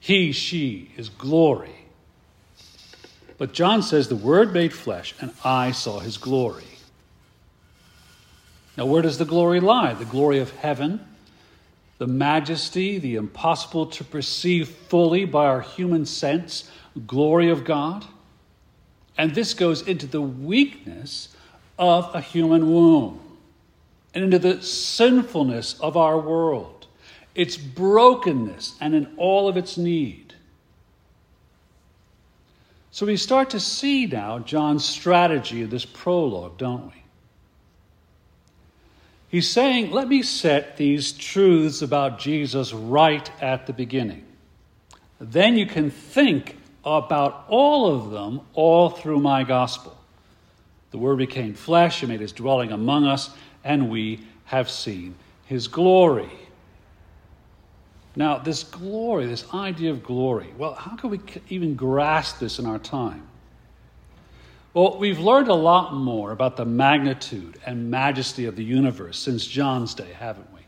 He, 0.00 0.32
she 0.32 0.90
is 0.96 1.10
glory. 1.10 1.84
But 3.36 3.52
John 3.52 3.82
says, 3.82 4.08
The 4.08 4.16
Word 4.16 4.54
made 4.54 4.72
flesh, 4.72 5.14
and 5.20 5.34
I 5.44 5.72
saw 5.72 5.98
his 5.98 6.16
glory. 6.16 6.78
Now, 8.78 8.86
where 8.86 9.02
does 9.02 9.18
the 9.18 9.26
glory 9.26 9.60
lie? 9.60 9.92
The 9.92 10.06
glory 10.06 10.38
of 10.38 10.50
heaven, 10.50 11.06
the 11.98 12.06
majesty, 12.06 12.96
the 12.96 13.16
impossible 13.16 13.84
to 13.88 14.02
perceive 14.02 14.70
fully 14.70 15.26
by 15.26 15.44
our 15.44 15.60
human 15.60 16.06
sense 16.06 16.70
glory 17.06 17.50
of 17.50 17.66
God. 17.66 18.06
And 19.18 19.34
this 19.34 19.52
goes 19.52 19.86
into 19.86 20.06
the 20.06 20.22
weakness 20.22 21.28
of 21.88 22.14
a 22.14 22.20
human 22.20 22.72
womb 22.72 23.20
and 24.14 24.24
into 24.24 24.38
the 24.38 24.62
sinfulness 24.62 25.78
of 25.80 25.96
our 25.96 26.18
world, 26.18 26.86
its 27.34 27.56
brokenness, 27.56 28.76
and 28.80 28.94
in 28.94 29.12
all 29.16 29.48
of 29.48 29.56
its 29.56 29.76
need. 29.78 30.34
So 32.90 33.06
we 33.06 33.16
start 33.16 33.50
to 33.50 33.60
see 33.60 34.06
now 34.06 34.38
John's 34.38 34.84
strategy 34.84 35.62
of 35.62 35.70
this 35.70 35.86
prologue, 35.86 36.58
don't 36.58 36.86
we? 36.86 37.02
He's 39.30 39.48
saying, 39.48 39.92
let 39.92 40.08
me 40.08 40.22
set 40.22 40.76
these 40.76 41.12
truths 41.12 41.80
about 41.80 42.18
Jesus 42.18 42.74
right 42.74 43.30
at 43.40 43.66
the 43.66 43.72
beginning. 43.72 44.26
Then 45.18 45.56
you 45.56 45.64
can 45.64 45.90
think 45.90 46.58
about 46.84 47.46
all 47.48 47.94
of 47.94 48.10
them 48.10 48.42
all 48.52 48.90
through 48.90 49.20
my 49.20 49.44
gospel. 49.44 49.96
The 50.92 50.98
Word 50.98 51.18
became 51.18 51.54
flesh 51.54 52.02
and 52.02 52.10
made 52.10 52.20
his 52.20 52.32
dwelling 52.32 52.70
among 52.70 53.06
us, 53.06 53.30
and 53.64 53.90
we 53.90 54.20
have 54.44 54.70
seen 54.70 55.16
his 55.46 55.66
glory. 55.66 56.30
Now, 58.14 58.38
this 58.38 58.62
glory, 58.62 59.26
this 59.26 59.44
idea 59.54 59.90
of 59.90 60.04
glory, 60.04 60.52
well, 60.58 60.74
how 60.74 60.96
can 60.96 61.10
we 61.10 61.20
even 61.48 61.74
grasp 61.74 62.38
this 62.38 62.58
in 62.58 62.66
our 62.66 62.78
time? 62.78 63.26
Well, 64.74 64.98
we've 64.98 65.18
learned 65.18 65.48
a 65.48 65.54
lot 65.54 65.94
more 65.94 66.30
about 66.30 66.56
the 66.56 66.64
magnitude 66.64 67.58
and 67.64 67.90
majesty 67.90 68.44
of 68.44 68.56
the 68.56 68.64
universe 68.64 69.18
since 69.18 69.46
John's 69.46 69.94
day, 69.94 70.12
haven't 70.18 70.48
we? 70.54 70.60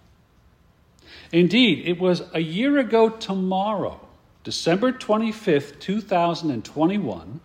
Indeed, 1.38 1.86
it 1.86 1.98
was 1.98 2.22
a 2.32 2.40
year 2.40 2.78
ago 2.78 3.08
tomorrow, 3.10 4.00
December 4.42 4.92
25th, 4.92 5.80
2021, 5.80 7.40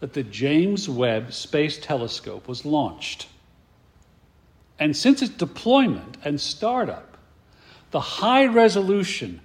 that 0.00 0.14
the 0.14 0.22
James 0.22 0.88
Webb 0.88 1.32
Space 1.32 1.78
Telescope 1.78 2.48
was 2.48 2.64
launched. 2.64 3.28
And 4.78 4.96
since 4.96 5.20
its 5.20 5.30
deployment 5.32 6.16
and 6.24 6.40
startup, 6.40 7.18
the 7.90 8.00
high 8.00 8.46
resolution 8.46 9.40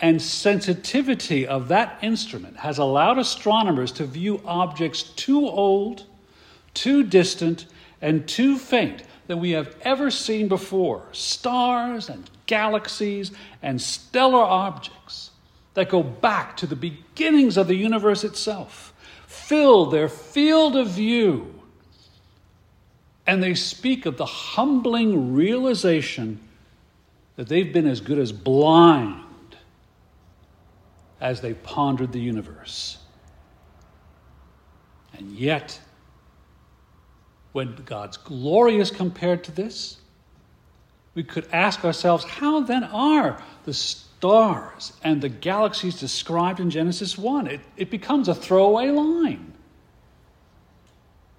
and 0.00 0.20
sensitivity 0.20 1.46
of 1.46 1.68
that 1.68 1.98
instrument 2.02 2.56
has 2.58 2.78
allowed 2.78 3.18
astronomers 3.18 3.92
to 3.92 4.04
view 4.04 4.40
objects 4.44 5.02
too 5.02 5.46
old, 5.46 6.06
too 6.74 7.04
distant, 7.04 7.66
and 8.02 8.26
too 8.26 8.58
faint 8.58 9.04
than 9.26 9.38
we 9.38 9.50
have 9.50 9.76
ever 9.82 10.10
seen 10.10 10.48
before 10.48 11.06
stars 11.12 12.08
and 12.08 12.28
galaxies 12.46 13.30
and 13.62 13.80
stellar 13.80 14.42
objects 14.42 15.30
that 15.74 15.88
go 15.88 16.02
back 16.02 16.56
to 16.56 16.66
the 16.66 16.74
beginnings 16.74 17.56
of 17.56 17.68
the 17.68 17.76
universe 17.76 18.24
itself 18.24 18.89
fill 19.50 19.86
their 19.86 20.08
field 20.08 20.76
of 20.76 20.86
view. 20.90 21.52
And 23.26 23.42
they 23.42 23.54
speak 23.54 24.06
of 24.06 24.16
the 24.16 24.24
humbling 24.24 25.34
realization 25.34 26.38
that 27.34 27.48
they've 27.48 27.72
been 27.72 27.88
as 27.88 28.00
good 28.00 28.20
as 28.20 28.30
blind 28.30 29.56
as 31.20 31.40
they 31.40 31.54
pondered 31.54 32.12
the 32.12 32.20
universe. 32.20 32.98
And 35.14 35.32
yet, 35.32 35.80
when 37.50 37.74
God's 37.84 38.18
glory 38.18 38.78
is 38.78 38.92
compared 38.92 39.42
to 39.44 39.50
this, 39.50 39.96
we 41.16 41.24
could 41.24 41.48
ask 41.52 41.84
ourselves 41.84 42.22
how 42.22 42.60
then 42.60 42.84
are 42.84 43.42
the 43.64 43.74
stars 44.20 44.92
and 45.02 45.20
the 45.20 45.28
galaxies 45.28 45.98
described 45.98 46.60
in 46.60 46.70
Genesis 46.70 47.18
1? 47.18 47.46
It, 47.46 47.60
it 47.76 47.90
becomes 47.90 48.28
a 48.28 48.34
throwaway 48.34 48.90
line 48.90 49.52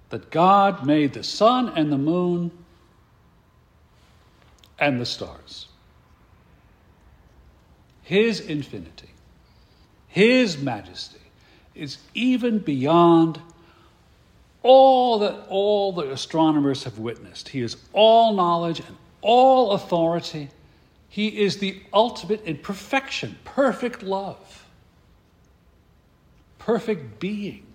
that 0.09 0.29
God 0.31 0.85
made 0.85 1.13
the 1.13 1.23
sun 1.23 1.69
and 1.69 1.91
the 1.91 1.97
moon 1.97 2.51
and 4.77 4.99
the 4.99 5.05
stars. 5.05 5.67
His 8.03 8.41
infinity 8.41 9.11
his 10.11 10.57
majesty 10.57 11.21
is 11.73 11.97
even 12.13 12.59
beyond 12.59 13.39
all 14.61 15.19
that 15.19 15.45
all 15.47 15.93
the 15.93 16.11
astronomers 16.11 16.83
have 16.83 16.99
witnessed. 16.99 17.49
He 17.49 17.61
is 17.61 17.77
all 17.93 18.33
knowledge 18.33 18.81
and 18.81 18.97
all 19.21 19.71
authority. 19.71 20.49
He 21.11 21.41
is 21.41 21.57
the 21.57 21.77
ultimate 21.91 22.45
in 22.45 22.57
perfection, 22.59 23.37
perfect 23.43 24.01
love, 24.01 24.65
perfect 26.57 27.19
being. 27.19 27.65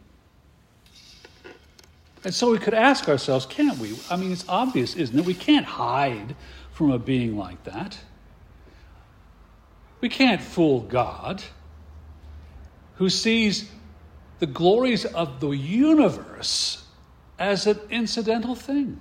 And 2.25 2.33
so 2.33 2.51
we 2.51 2.59
could 2.59 2.72
ask 2.72 3.11
ourselves, 3.11 3.44
can't 3.44 3.77
we? 3.77 3.94
I 4.11 4.16
mean, 4.16 4.33
it's 4.33 4.46
obvious, 4.49 4.96
isn't 4.96 5.18
it? 5.18 5.27
We 5.27 5.35
can't 5.35 5.66
hide 5.66 6.35
from 6.72 6.90
a 6.90 6.99
being 6.99 7.37
like 7.37 7.62
that. 7.64 7.99
We 10.01 10.09
can't 10.09 10.40
fool 10.40 10.81
God 10.81 11.42
who 12.94 13.11
sees 13.11 13.70
the 14.38 14.46
glories 14.46 15.05
of 15.05 15.40
the 15.40 15.51
universe 15.51 16.87
as 17.38 17.66
an 17.66 17.81
incidental 17.90 18.55
thing. 18.55 18.99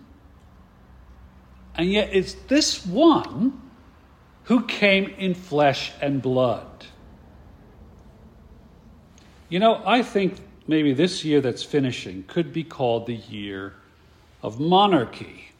And 1.75 1.89
yet 1.89 2.09
it's 2.11 2.33
this 2.49 2.85
one 2.85 3.61
who 4.45 4.65
came 4.65 5.05
in 5.17 5.33
flesh 5.33 5.91
and 6.01 6.21
blood. 6.21 6.85
You 9.49 9.59
know, 9.59 9.81
I 9.85 10.01
think 10.01 10.37
maybe 10.67 10.93
this 10.93 11.23
year 11.23 11.41
that's 11.41 11.63
finishing 11.63 12.23
could 12.27 12.51
be 12.53 12.63
called 12.63 13.05
the 13.05 13.15
year 13.15 13.73
of 14.41 14.59
monarchy. 14.59 15.51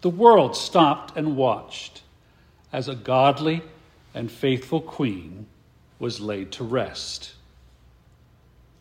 The 0.00 0.10
world 0.10 0.56
stopped 0.56 1.16
and 1.16 1.36
watched 1.36 2.02
as 2.72 2.88
a 2.88 2.94
godly 2.94 3.62
and 4.14 4.30
faithful 4.30 4.80
queen 4.80 5.46
was 5.98 6.20
laid 6.20 6.52
to 6.52 6.64
rest. 6.64 7.34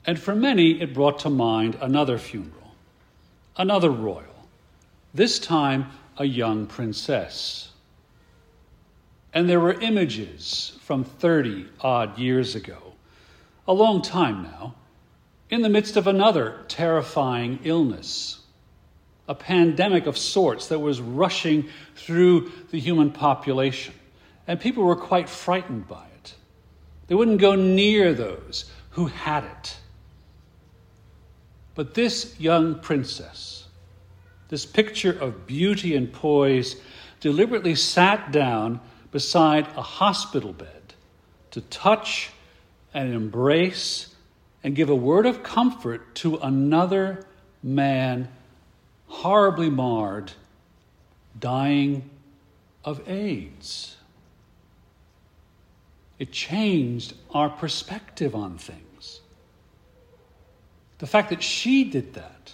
And 0.06 0.18
for 0.18 0.36
many, 0.36 0.82
it 0.82 0.94
brought 0.94 1.20
to 1.20 1.30
mind 1.30 1.78
another 1.82 2.18
funeral, 2.18 2.76
another 3.58 3.90
royal, 3.90 4.48
this 5.14 5.38
time 5.40 5.88
a 6.18 6.26
young 6.26 6.66
princess. 6.66 7.72
And 9.34 9.50
there 9.50 9.60
were 9.60 9.74
images 9.74 10.78
from 10.82 11.04
30 11.04 11.68
odd 11.82 12.18
years 12.18 12.56
ago, 12.56 12.94
a 13.68 13.74
long 13.74 14.02
time 14.02 14.44
now, 14.44 14.76
in 15.50 15.62
the 15.62 15.70
midst 15.70 15.98
of 15.98 16.08
another 16.08 16.64
terrifying 16.68 17.60
illness, 17.64 18.40
a 19.28 19.36
pandemic 19.36 20.06
of 20.06 20.18
sorts 20.18 20.68
that 20.68 20.80
was 20.80 21.02
rushing 21.02 21.70
through 21.96 22.52
the 22.72 22.80
human 22.80 23.12
population. 23.12 23.94
And 24.48 24.60
people 24.60 24.84
were 24.84 24.96
quite 24.96 25.30
frightened 25.30 25.88
by 25.88 26.06
it. 26.16 26.36
They 27.08 27.16
wouldn't 27.16 27.42
go 27.42 27.56
near 27.56 28.14
those 28.14 28.66
who 28.92 29.08
had 29.08 29.44
it. 29.44 29.78
But 31.76 31.94
this 31.94 32.40
young 32.40 32.80
princess, 32.80 33.68
this 34.50 34.66
picture 34.66 35.12
of 35.12 35.46
beauty 35.46 35.96
and 35.96 36.12
poise, 36.12 36.78
deliberately 37.20 37.76
sat 37.76 38.32
down 38.32 38.80
beside 39.12 39.68
a 39.76 39.82
hospital 39.82 40.54
bed 40.54 40.94
to 41.52 41.62
touch 41.62 42.32
and 42.94 43.14
embrace 43.14 44.14
and 44.64 44.76
give 44.76 44.90
a 44.90 44.96
word 44.96 45.26
of 45.26 45.44
comfort 45.44 46.16
to 46.16 46.38
another 46.38 47.26
man 47.64 48.28
horribly 49.08 49.70
marred, 49.70 50.32
dying 51.40 52.10
of 52.84 53.08
AIDS. 53.08 53.96
It 56.20 56.32
changed 56.32 57.14
our 57.34 57.50
perspective 57.50 58.36
on 58.36 58.58
things. 58.58 59.22
The 60.98 61.08
fact 61.08 61.30
that 61.30 61.44
she 61.44 61.84
did 61.84 62.16
that. 62.16 62.54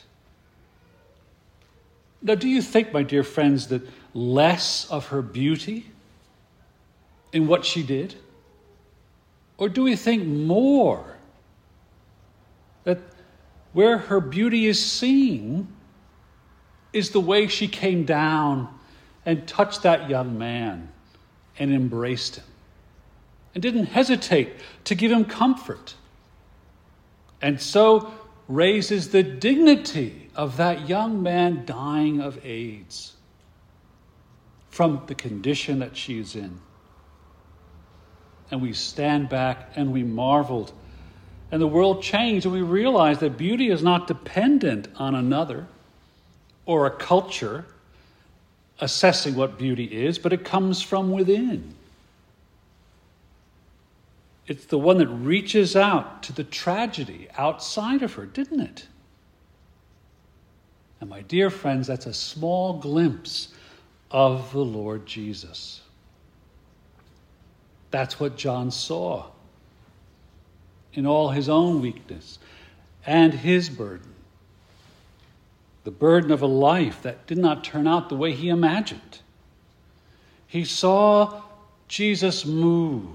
Now, 2.21 2.35
do 2.35 2.47
you 2.47 2.61
think, 2.61 2.93
my 2.93 3.03
dear 3.03 3.23
friends, 3.23 3.67
that 3.67 3.81
less 4.13 4.89
of 4.89 5.07
her 5.07 5.21
beauty 5.21 5.87
in 7.33 7.47
what 7.47 7.65
she 7.65 7.83
did? 7.83 8.15
Or 9.57 9.67
do 9.67 9.83
we 9.83 9.95
think 9.95 10.25
more 10.25 11.17
that 12.85 12.99
where 13.73 13.97
her 13.97 14.21
beauty 14.21 14.67
is 14.67 14.83
seen 14.83 15.67
is 16.93 17.09
the 17.09 17.19
way 17.19 17.47
she 17.47 17.67
came 17.67 18.05
down 18.05 18.69
and 19.25 19.47
touched 19.47 19.83
that 19.83 20.09
young 20.09 20.37
man 20.37 20.89
and 21.57 21.73
embraced 21.73 22.37
him 22.37 22.45
and 23.53 23.61
didn't 23.61 23.85
hesitate 23.85 24.53
to 24.83 24.95
give 24.95 25.11
him 25.11 25.25
comfort. 25.25 25.95
And 27.41 27.59
so 27.61 28.13
raises 28.47 29.09
the 29.09 29.23
dignity 29.23 30.29
of 30.35 30.57
that 30.57 30.89
young 30.89 31.21
man 31.21 31.65
dying 31.65 32.19
of 32.19 32.43
AIDS 32.45 33.13
from 34.69 35.03
the 35.07 35.15
condition 35.15 35.79
that 35.79 35.95
she 35.95 36.19
is 36.19 36.35
in. 36.35 36.59
And 38.53 38.61
we 38.61 38.73
stand 38.73 39.29
back 39.29 39.71
and 39.75 39.91
we 39.91 40.03
marveled. 40.03 40.73
And 41.51 41.59
the 41.59 41.65
world 41.65 42.03
changed, 42.03 42.45
and 42.45 42.53
we 42.53 42.61
realized 42.61 43.21
that 43.21 43.35
beauty 43.35 43.69
is 43.69 43.81
not 43.81 44.05
dependent 44.05 44.89
on 44.95 45.15
another 45.15 45.65
or 46.67 46.85
a 46.85 46.91
culture 46.91 47.65
assessing 48.79 49.33
what 49.33 49.57
beauty 49.57 49.85
is, 49.85 50.19
but 50.19 50.33
it 50.33 50.45
comes 50.45 50.83
from 50.83 51.09
within. 51.09 51.73
It's 54.45 54.65
the 54.65 54.77
one 54.77 54.99
that 54.99 55.07
reaches 55.07 55.75
out 55.75 56.21
to 56.21 56.31
the 56.31 56.43
tragedy 56.43 57.29
outside 57.35 58.03
of 58.03 58.13
her, 58.13 58.27
didn't 58.27 58.59
it? 58.59 58.87
And 61.01 61.09
my 61.09 61.23
dear 61.23 61.49
friends, 61.49 61.87
that's 61.87 62.05
a 62.05 62.13
small 62.13 62.73
glimpse 62.73 63.47
of 64.11 64.51
the 64.53 64.63
Lord 64.63 65.07
Jesus. 65.07 65.82
That's 67.93 68.19
what 68.19 68.38
John 68.38 68.71
saw 68.71 69.27
in 70.95 71.06
all 71.06 71.29
his 71.29 71.47
own 71.47 71.79
weakness 71.79 72.39
and 73.06 73.32
his 73.32 73.69
burden. 73.69 74.15
The 75.84 75.91
burden 75.91 76.32
of 76.32 76.41
a 76.41 76.47
life 76.47 77.03
that 77.03 77.27
did 77.27 77.38
not 77.38 77.63
turn 77.63 77.86
out 77.86 78.10
the 78.10 78.15
way 78.15 78.32
he 78.32 78.49
imagined. 78.49 79.19
He 80.47 80.65
saw 80.65 81.43
Jesus 81.88 82.47
move 82.47 83.08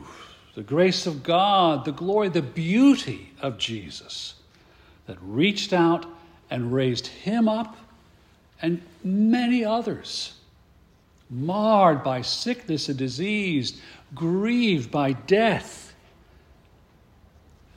the 0.54 0.62
grace 0.62 1.08
of 1.08 1.24
God, 1.24 1.84
the 1.84 1.90
glory, 1.90 2.28
the 2.28 2.40
beauty 2.40 3.32
of 3.42 3.58
Jesus 3.58 4.34
that 5.06 5.18
reached 5.20 5.72
out 5.72 6.06
and 6.50 6.72
raised 6.72 7.08
him 7.08 7.48
up 7.48 7.76
and 8.62 8.80
many 9.02 9.64
others, 9.64 10.34
marred 11.30 12.02
by 12.02 12.22
sickness 12.22 12.88
and 12.88 12.98
disease, 12.98 13.80
grieved 14.14 14.90
by 14.90 15.12
death. 15.12 15.94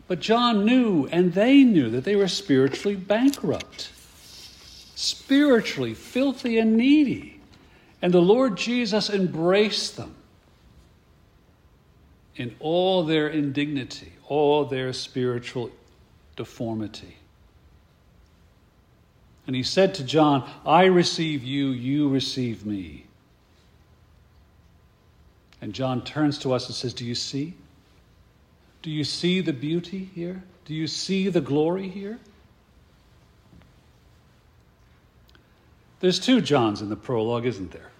But 0.08 0.20
John 0.20 0.66
knew, 0.66 1.08
and 1.12 1.34
they 1.34 1.64
knew, 1.64 1.90
that 1.90 2.04
they 2.04 2.16
were 2.16 2.28
spiritually 2.28 2.96
bankrupt, 2.96 3.92
spiritually 4.96 5.94
filthy 5.94 6.58
and 6.58 6.76
needy. 6.76 7.40
And 8.02 8.14
the 8.14 8.22
Lord 8.22 8.58
Jesus 8.58 9.10
embraced 9.10 9.98
them 9.98 10.16
in 12.36 12.56
all 12.60 13.04
their 13.04 13.30
indignity, 13.30 14.14
all 14.28 14.66
their 14.66 14.92
spiritual 14.94 15.70
deformity. 16.36 17.18
And 19.48 19.56
he 19.56 19.64
said 19.64 19.94
to 19.96 20.04
John, 20.04 20.50
I 20.66 20.86
receive 20.86 21.44
you, 21.44 21.70
you 21.70 22.10
receive 22.10 22.66
me. 22.66 23.06
And 25.62 25.74
John 25.74 26.04
turns 26.04 26.40
to 26.40 26.54
us 26.54 26.66
and 26.66 26.76
says, 26.76 26.94
Do 26.94 27.06
you 27.06 27.16
see? 27.16 27.54
Do 28.82 28.90
you 28.90 29.04
see 29.04 29.42
the 29.42 29.54
beauty 29.54 30.10
here? 30.16 30.44
Do 30.66 30.74
you 30.74 30.88
see 30.88 31.30
the 31.30 31.42
glory 31.42 31.88
here? 31.88 32.20
There's 36.00 36.20
two 36.20 36.42
Johns 36.42 36.82
in 36.82 36.90
the 36.90 36.96
prologue, 36.96 37.46
isn't 37.46 37.72
there? 37.72 37.92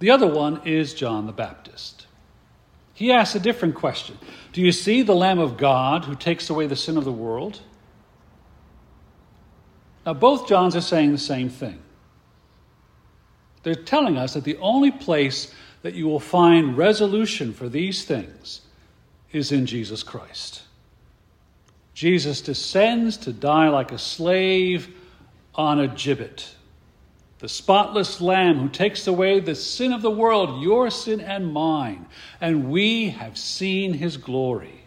The 0.00 0.10
other 0.10 0.26
one 0.26 0.60
is 0.66 0.92
John 0.92 1.26
the 1.26 1.32
Baptist. 1.32 2.06
He 2.94 3.12
asks 3.12 3.36
a 3.36 3.40
different 3.40 3.76
question 3.76 4.18
Do 4.52 4.60
you 4.60 4.72
see 4.72 5.02
the 5.02 5.14
Lamb 5.14 5.38
of 5.38 5.56
God 5.56 6.04
who 6.04 6.16
takes 6.16 6.50
away 6.50 6.66
the 6.66 6.76
sin 6.76 6.96
of 6.96 7.04
the 7.04 7.12
world? 7.12 7.60
Now, 10.04 10.14
both 10.14 10.48
Johns 10.48 10.74
are 10.74 10.80
saying 10.80 11.12
the 11.12 11.18
same 11.18 11.48
thing. 11.48 11.78
They're 13.62 13.76
telling 13.76 14.16
us 14.16 14.34
that 14.34 14.42
the 14.42 14.56
only 14.56 14.90
place 14.90 15.54
that 15.82 15.94
you 15.94 16.06
will 16.06 16.20
find 16.20 16.76
resolution 16.76 17.52
for 17.52 17.68
these 17.68 18.04
things 18.04 18.62
is 19.32 19.52
in 19.52 19.66
Jesus 19.66 20.02
Christ. 20.02 20.62
Jesus 21.94 22.40
descends 22.40 23.16
to 23.18 23.32
die 23.32 23.68
like 23.68 23.92
a 23.92 23.98
slave 23.98 24.94
on 25.54 25.80
a 25.80 25.88
gibbet 25.88 26.54
the 27.42 27.48
spotless 27.48 28.20
Lamb 28.20 28.60
who 28.60 28.68
takes 28.68 29.08
away 29.08 29.40
the 29.40 29.56
sin 29.56 29.92
of 29.92 30.00
the 30.00 30.12
world, 30.12 30.62
your 30.62 30.90
sin 30.90 31.20
and 31.20 31.52
mine. 31.52 32.06
And 32.40 32.70
we 32.70 33.08
have 33.08 33.36
seen 33.36 33.94
his 33.94 34.16
glory. 34.16 34.84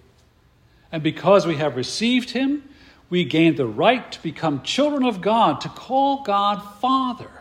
And 0.90 1.04
because 1.04 1.46
we 1.46 1.58
have 1.58 1.76
received 1.76 2.30
him, 2.30 2.64
we 3.10 3.26
gain 3.26 3.58
the 3.58 3.68
right 3.68 4.10
to 4.10 4.24
become 4.24 4.64
children 4.64 5.04
of 5.04 5.20
God, 5.20 5.60
to 5.62 5.70
call 5.70 6.24
God 6.24 6.62
Father. 6.80 7.35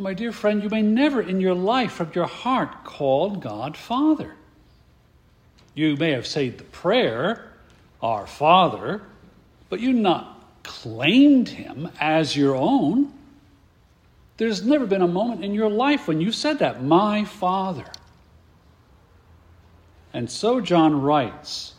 Now, 0.00 0.04
my 0.04 0.14
dear 0.14 0.32
friend, 0.32 0.62
you 0.62 0.70
may 0.70 0.80
never 0.80 1.20
in 1.20 1.42
your 1.42 1.54
life 1.54 1.92
from 1.92 2.10
your 2.14 2.26
heart 2.26 2.84
call 2.84 3.36
God 3.36 3.76
Father. 3.76 4.34
You 5.74 5.94
may 5.94 6.12
have 6.12 6.26
said 6.26 6.56
the 6.56 6.64
prayer, 6.64 7.52
Our 8.00 8.26
Father, 8.26 9.02
but 9.68 9.78
you 9.80 9.92
not 9.92 10.42
claimed 10.62 11.50
him 11.50 11.90
as 12.00 12.34
your 12.34 12.56
own. 12.56 13.12
There's 14.38 14.64
never 14.64 14.86
been 14.86 15.02
a 15.02 15.06
moment 15.06 15.44
in 15.44 15.52
your 15.52 15.68
life 15.68 16.08
when 16.08 16.22
you 16.22 16.32
said 16.32 16.60
that, 16.60 16.82
my 16.82 17.26
Father. 17.26 17.92
And 20.14 20.30
so 20.30 20.62
John 20.62 21.02
writes 21.02 21.74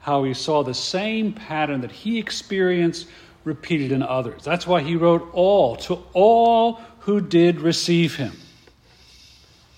how 0.00 0.24
he 0.24 0.32
saw 0.32 0.62
the 0.62 0.72
same 0.72 1.34
pattern 1.34 1.82
that 1.82 1.92
he 1.92 2.18
experienced 2.18 3.06
repeated 3.44 3.92
in 3.92 4.02
others. 4.02 4.44
That's 4.44 4.66
why 4.66 4.80
he 4.80 4.96
wrote 4.96 5.28
all 5.34 5.76
to 5.76 6.02
all 6.14 6.80
who 7.02 7.20
did 7.20 7.60
receive 7.60 8.16
him. 8.16 8.32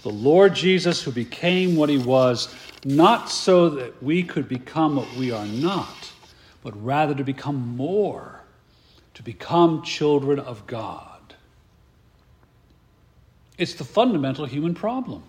The 0.03 0.11
Lord 0.11 0.55
Jesus, 0.55 1.03
who 1.03 1.11
became 1.11 1.77
what 1.77 1.89
he 1.89 1.99
was, 1.99 2.55
not 2.85 3.31
so 3.31 3.71
that 3.71 4.03
we 4.03 4.23
could 4.23 4.49
become 4.49 4.97
what 4.97 5.15
we 5.17 5.31
are 5.31 5.47
not 5.47 6.13
but 6.65 6.83
rather 6.83 7.15
to 7.15 7.23
become 7.23 7.77
more, 7.77 8.41
to 9.13 9.23
become 9.23 9.83
children 9.83 10.41
of 10.41 10.67
God. 10.67 11.11
It's 13.59 13.75
the 13.75 13.85
fundamental 13.85 14.47
human 14.47 14.75
problem. 14.75 15.23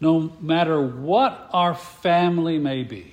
No 0.00 0.32
matter 0.40 0.80
what 0.80 1.50
our 1.52 1.74
family 1.74 2.58
may 2.58 2.84
be, 2.84 3.12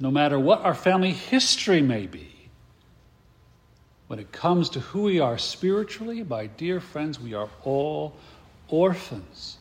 no 0.00 0.10
matter 0.10 0.40
what 0.40 0.62
our 0.62 0.74
family 0.74 1.12
history 1.12 1.82
may 1.82 2.06
be, 2.06 2.33
when 4.06 4.18
it 4.18 4.32
comes 4.32 4.70
to 4.70 4.80
who 4.80 5.02
we 5.04 5.20
are 5.20 5.38
spiritually, 5.38 6.22
my 6.22 6.46
dear 6.46 6.80
friends, 6.80 7.18
we 7.18 7.34
are 7.34 7.48
all 7.64 8.14
orphans. 8.68 9.56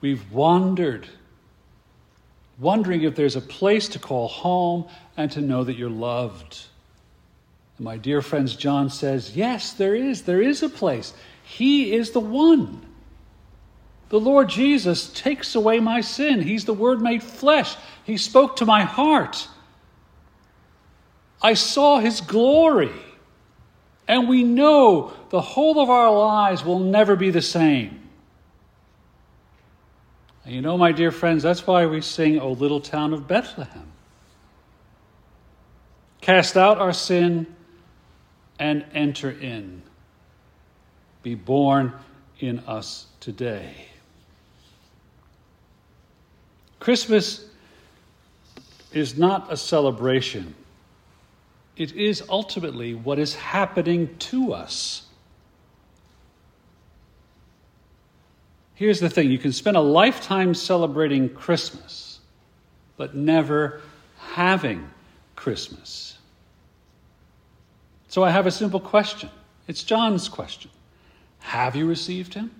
We've 0.00 0.30
wandered 0.32 1.08
wondering 2.58 3.02
if 3.02 3.16
there's 3.16 3.36
a 3.36 3.40
place 3.40 3.88
to 3.88 3.98
call 3.98 4.28
home 4.28 4.86
and 5.16 5.30
to 5.32 5.40
know 5.40 5.64
that 5.64 5.76
you're 5.76 5.90
loved. 5.90 6.60
And 7.76 7.84
my 7.84 7.96
dear 7.96 8.22
friends, 8.22 8.56
John 8.56 8.90
says, 8.90 9.36
Yes, 9.36 9.72
there 9.72 9.94
is. 9.94 10.22
There 10.22 10.40
is 10.40 10.62
a 10.62 10.68
place. 10.68 11.12
He 11.42 11.92
is 11.92 12.12
the 12.12 12.20
one. 12.20 12.86
The 14.10 14.20
Lord 14.20 14.48
Jesus 14.48 15.10
takes 15.12 15.54
away 15.54 15.80
my 15.80 16.02
sin. 16.02 16.42
He's 16.42 16.64
the 16.64 16.74
Word 16.74 17.00
made 17.00 17.22
flesh. 17.22 17.76
He 18.04 18.16
spoke 18.16 18.56
to 18.56 18.66
my 18.66 18.84
heart. 18.84 19.48
I 21.42 21.54
saw 21.54 21.98
His 21.98 22.20
glory. 22.20 22.92
And 24.08 24.28
we 24.28 24.42
know 24.42 25.12
the 25.30 25.40
whole 25.40 25.80
of 25.80 25.88
our 25.88 26.12
lives 26.12 26.64
will 26.64 26.80
never 26.80 27.16
be 27.16 27.30
the 27.30 27.42
same. 27.42 28.00
And 30.44 30.54
you 30.54 30.60
know, 30.60 30.76
my 30.76 30.92
dear 30.92 31.12
friends, 31.12 31.42
that's 31.42 31.66
why 31.66 31.86
we 31.86 32.00
sing, 32.00 32.40
O 32.40 32.52
Little 32.52 32.80
Town 32.80 33.12
of 33.12 33.28
Bethlehem. 33.28 33.86
Cast 36.20 36.56
out 36.56 36.78
our 36.78 36.92
sin 36.92 37.46
and 38.58 38.84
enter 38.92 39.30
in. 39.30 39.82
Be 41.22 41.34
born 41.34 41.92
in 42.40 42.58
us 42.60 43.06
today. 43.20 43.86
Christmas 46.80 47.44
is 48.92 49.16
not 49.16 49.52
a 49.52 49.56
celebration, 49.56 50.54
it 51.76 51.92
is 51.92 52.22
ultimately 52.28 52.94
what 52.94 53.18
is 53.18 53.34
happening 53.34 54.14
to 54.18 54.52
us. 54.52 55.02
Here's 58.74 59.00
the 59.00 59.10
thing 59.10 59.30
you 59.30 59.38
can 59.38 59.52
spend 59.52 59.76
a 59.76 59.80
lifetime 59.80 60.54
celebrating 60.54 61.28
Christmas, 61.28 62.20
but 62.96 63.14
never 63.14 63.80
having 64.18 64.90
Christmas. 65.36 66.18
So 68.08 68.22
I 68.22 68.30
have 68.30 68.46
a 68.46 68.50
simple 68.50 68.80
question 68.80 69.30
It's 69.68 69.82
John's 69.82 70.28
question. 70.28 70.70
Have 71.38 71.76
you 71.76 71.86
received 71.86 72.34
him? 72.34 72.50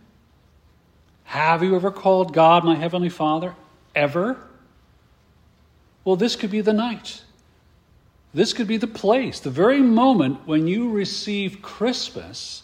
Have 1.25 1.63
you 1.63 1.77
ever 1.77 1.91
called 1.91 2.33
God 2.33 2.65
my 2.65 2.75
Heavenly 2.75 3.09
Father? 3.09 3.55
Ever? 3.95 4.37
Well, 6.05 6.17
this 6.17 6.37
could 6.37 6.51
be 6.51 6.61
the 6.61 6.73
night. 6.73 7.23
This 8.35 8.53
could 8.53 8.67
be 8.67 8.79
the 8.79 8.87
place, 8.87 9.41
the 9.41 9.51
very 9.51 9.83
moment 9.83 10.47
when 10.47 10.67
you 10.67 10.91
receive 10.91 11.61
Christmas 11.61 12.63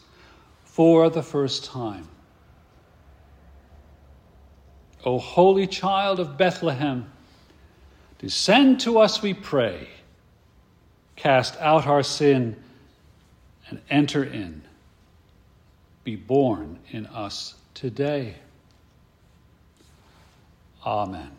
for 0.64 1.11
the 1.11 1.22
first 1.22 1.64
time. 1.64 2.09
O 5.04 5.18
holy 5.18 5.66
child 5.66 6.20
of 6.20 6.37
Bethlehem, 6.37 7.11
descend 8.18 8.81
to 8.81 8.98
us, 8.98 9.22
we 9.22 9.35
pray. 9.35 9.88
Cast 11.16 11.57
out 11.61 11.87
our 11.87 12.02
sin 12.02 12.57
and 13.68 13.81
enter 13.90 14.24
in. 14.24 14.62
Be 16.04 16.16
born 16.16 16.78
in 16.90 17.07
us 17.07 17.54
today. 17.74 18.37
Amen. 20.87 21.31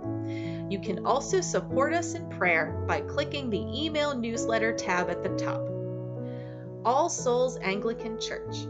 You 0.70 0.78
can 0.78 1.06
also 1.06 1.40
support 1.40 1.94
us 1.94 2.14
in 2.14 2.28
prayer 2.30 2.84
by 2.86 3.00
clicking 3.00 3.50
the 3.50 3.60
email 3.60 4.14
newsletter 4.14 4.74
tab 4.74 5.10
at 5.10 5.22
the 5.22 5.36
top. 5.36 5.62
All 6.84 7.08
Souls 7.08 7.56
Anglican 7.58 8.20
Church. 8.20 8.66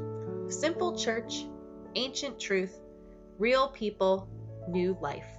Simple 0.53 0.95
church, 0.97 1.47
ancient 1.95 2.38
truth, 2.38 2.79
real 3.38 3.69
people, 3.69 4.29
new 4.69 4.97
life. 5.01 5.38